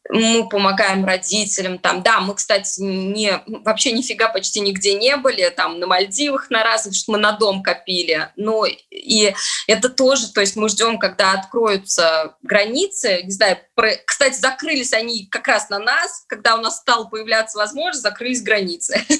[0.08, 2.02] мы помогаем родителям там.
[2.02, 6.94] Да мы кстати не вообще нифига почти нигде не были там на Мальдивах на разных
[6.94, 8.30] что мы на дом копили.
[8.36, 9.34] Но и
[9.66, 13.22] это тоже то есть мы ждем когда откроются границы.
[13.22, 16.24] Не знаю про, кстати закрылись они как раз на нас.
[16.26, 19.00] Когда у нас стала появляться возможность закрылись границы.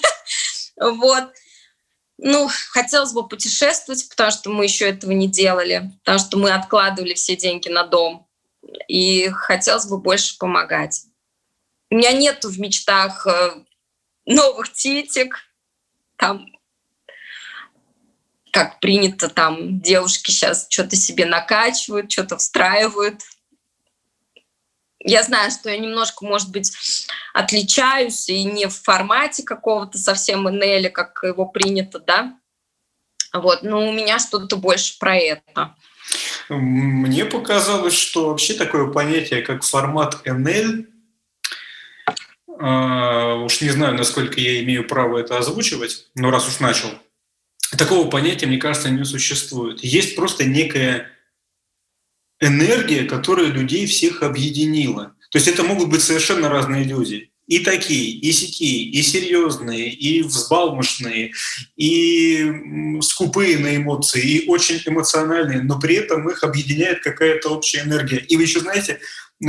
[0.81, 1.25] Вот.
[2.17, 7.15] Ну, хотелось бы путешествовать, потому что мы еще этого не делали, потому что мы откладывали
[7.15, 8.27] все деньги на дом
[8.89, 11.05] и хотелось бы больше помогать.
[11.91, 13.65] У меня нету в мечтах э,
[14.25, 15.39] новых титик,
[16.17, 16.47] там,
[18.53, 23.23] как принято, там девушки сейчас что-то себе накачивают, что-то встраивают.
[25.01, 26.73] Я знаю, что я немножко, может быть,
[27.35, 32.39] отличаюсь и не в формате какого-то совсем НЛ, как его принято, да.
[33.33, 35.75] Вот, но у меня что-то больше про это.
[36.59, 40.87] Мне показалось, что вообще такое понятие, как формат NL,
[42.59, 46.89] а, уж не знаю, насколько я имею право это озвучивать, но раз уж начал,
[47.77, 49.83] такого понятия, мне кажется, не существует.
[49.83, 51.11] Есть просто некая
[52.41, 55.15] энергия, которая людей всех объединила.
[55.31, 60.23] То есть это могут быть совершенно разные люди и такие, и сякие, и серьезные, и
[60.23, 61.33] взбалмошные,
[61.77, 62.51] и
[63.03, 68.21] скупые на эмоции, и очень эмоциональные, но при этом их объединяет какая-то общая энергия.
[68.21, 69.01] И вы еще знаете,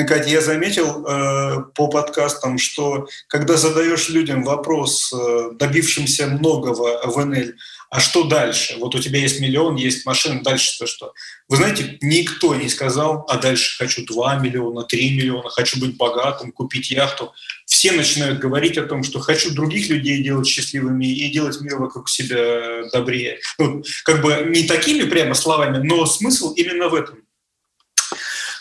[0.08, 7.24] Катя, я заметил э, по подкастам, что когда задаешь людям вопрос, э, добившимся многого в
[7.24, 7.54] НЛ,
[7.94, 8.76] а что дальше?
[8.80, 11.14] Вот у тебя есть миллион, есть машина, дальше-то что?
[11.48, 16.52] Вы знаете, никто не сказал, а дальше хочу 2 миллиона, 3 миллиона, хочу быть богатым,
[16.52, 17.32] купить яхту.
[17.74, 22.08] Все начинают говорить о том, что хочу других людей делать счастливыми и делать мир вокруг
[22.08, 23.40] себя добрее.
[23.58, 27.24] Ну, как бы не такими прямо словами, но смысл именно в этом.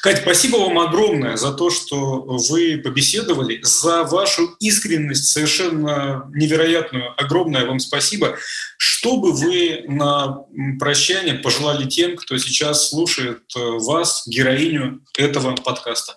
[0.00, 7.12] Катя, спасибо вам огромное за то, что вы побеседовали, за вашу искренность совершенно невероятную.
[7.22, 8.38] Огромное вам спасибо.
[8.78, 10.38] Что бы вы на
[10.80, 16.16] прощание пожелали тем, кто сейчас слушает э, вас, героиню этого подкаста?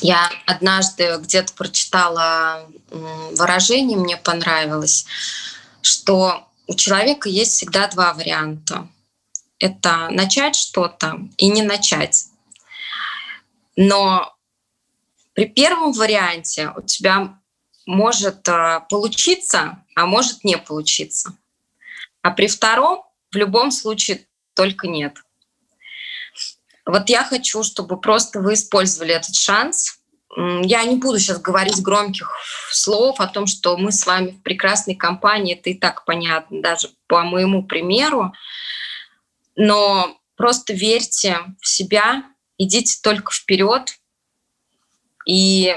[0.00, 5.06] Я однажды где-то прочитала выражение, мне понравилось,
[5.82, 8.88] что у человека есть всегда два варианта.
[9.58, 12.26] Это начать что-то и не начать.
[13.76, 14.34] Но
[15.32, 17.38] при первом варианте у тебя
[17.86, 21.36] может э, получиться, а может не получиться.
[22.22, 25.16] А при втором в любом случае только нет.
[26.86, 29.98] Вот я хочу, чтобы просто вы использовали этот шанс.
[30.36, 32.30] Я не буду сейчас говорить громких
[32.72, 36.90] слов о том, что мы с вами в прекрасной компании, это и так понятно, даже
[37.06, 38.32] по моему примеру.
[39.54, 42.24] Но просто верьте в себя,
[42.58, 43.96] идите только вперед,
[45.24, 45.76] и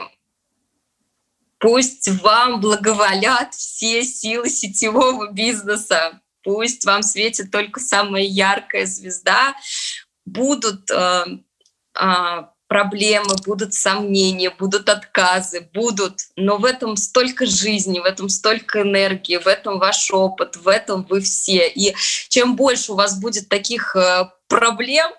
[1.60, 9.56] пусть вам благоволят все силы сетевого бизнеса, пусть вам светит только самая яркая звезда,
[10.28, 11.26] будут э,
[12.00, 18.82] э, проблемы, будут сомнения, будут отказы, будут, но в этом столько жизни, в этом столько
[18.82, 21.68] энергии, в этом ваш опыт, в этом вы все.
[21.70, 21.96] И
[22.30, 25.12] чем больше у вас будет таких э, проблем,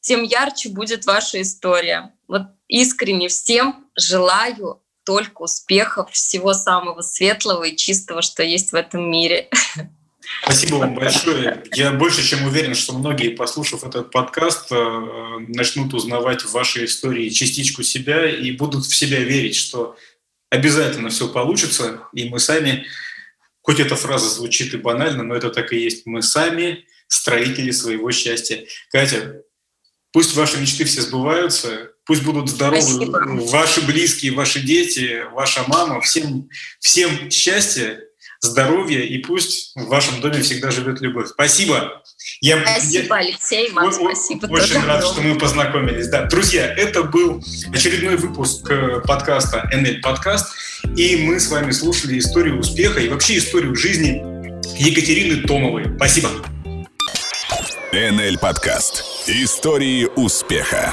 [0.00, 2.12] тем ярче будет ваша история.
[2.28, 9.10] Вот искренне всем желаю только успехов, всего самого светлого и чистого, что есть в этом
[9.10, 9.48] мире.
[10.42, 11.64] Спасибо вам большое.
[11.74, 17.28] Я больше чем уверен, что многие, послушав этот подкаст, э, начнут узнавать в вашей истории
[17.28, 19.96] частичку себя и будут в себя верить, что
[20.50, 22.86] обязательно все получится, и мы сами,
[23.62, 28.10] хоть эта фраза звучит и банально, но это так и есть, мы сами строители своего
[28.10, 28.64] счастья.
[28.90, 29.42] Катя,
[30.12, 33.40] пусть ваши мечты все сбываются, пусть будут здоровы Спасибо.
[33.50, 36.48] ваши близкие, ваши дети, ваша мама, всем,
[36.80, 38.00] всем счастья,
[38.46, 41.28] здоровья, и пусть в вашем доме всегда живет любовь.
[41.28, 42.02] Спасибо.
[42.40, 44.46] Я, спасибо, я, Алексей, вам спасибо.
[44.46, 46.08] Очень рад, что мы познакомились.
[46.08, 46.24] Да.
[46.24, 47.42] Друзья, это был
[47.72, 50.54] очередной выпуск э, подкаста NL Подкаст,
[50.96, 54.22] и мы с вами слушали историю успеха и вообще историю жизни
[54.78, 55.84] Екатерины Томовой.
[55.96, 56.30] Спасибо.
[57.92, 59.04] NL Подкаст.
[59.26, 60.92] Истории успеха.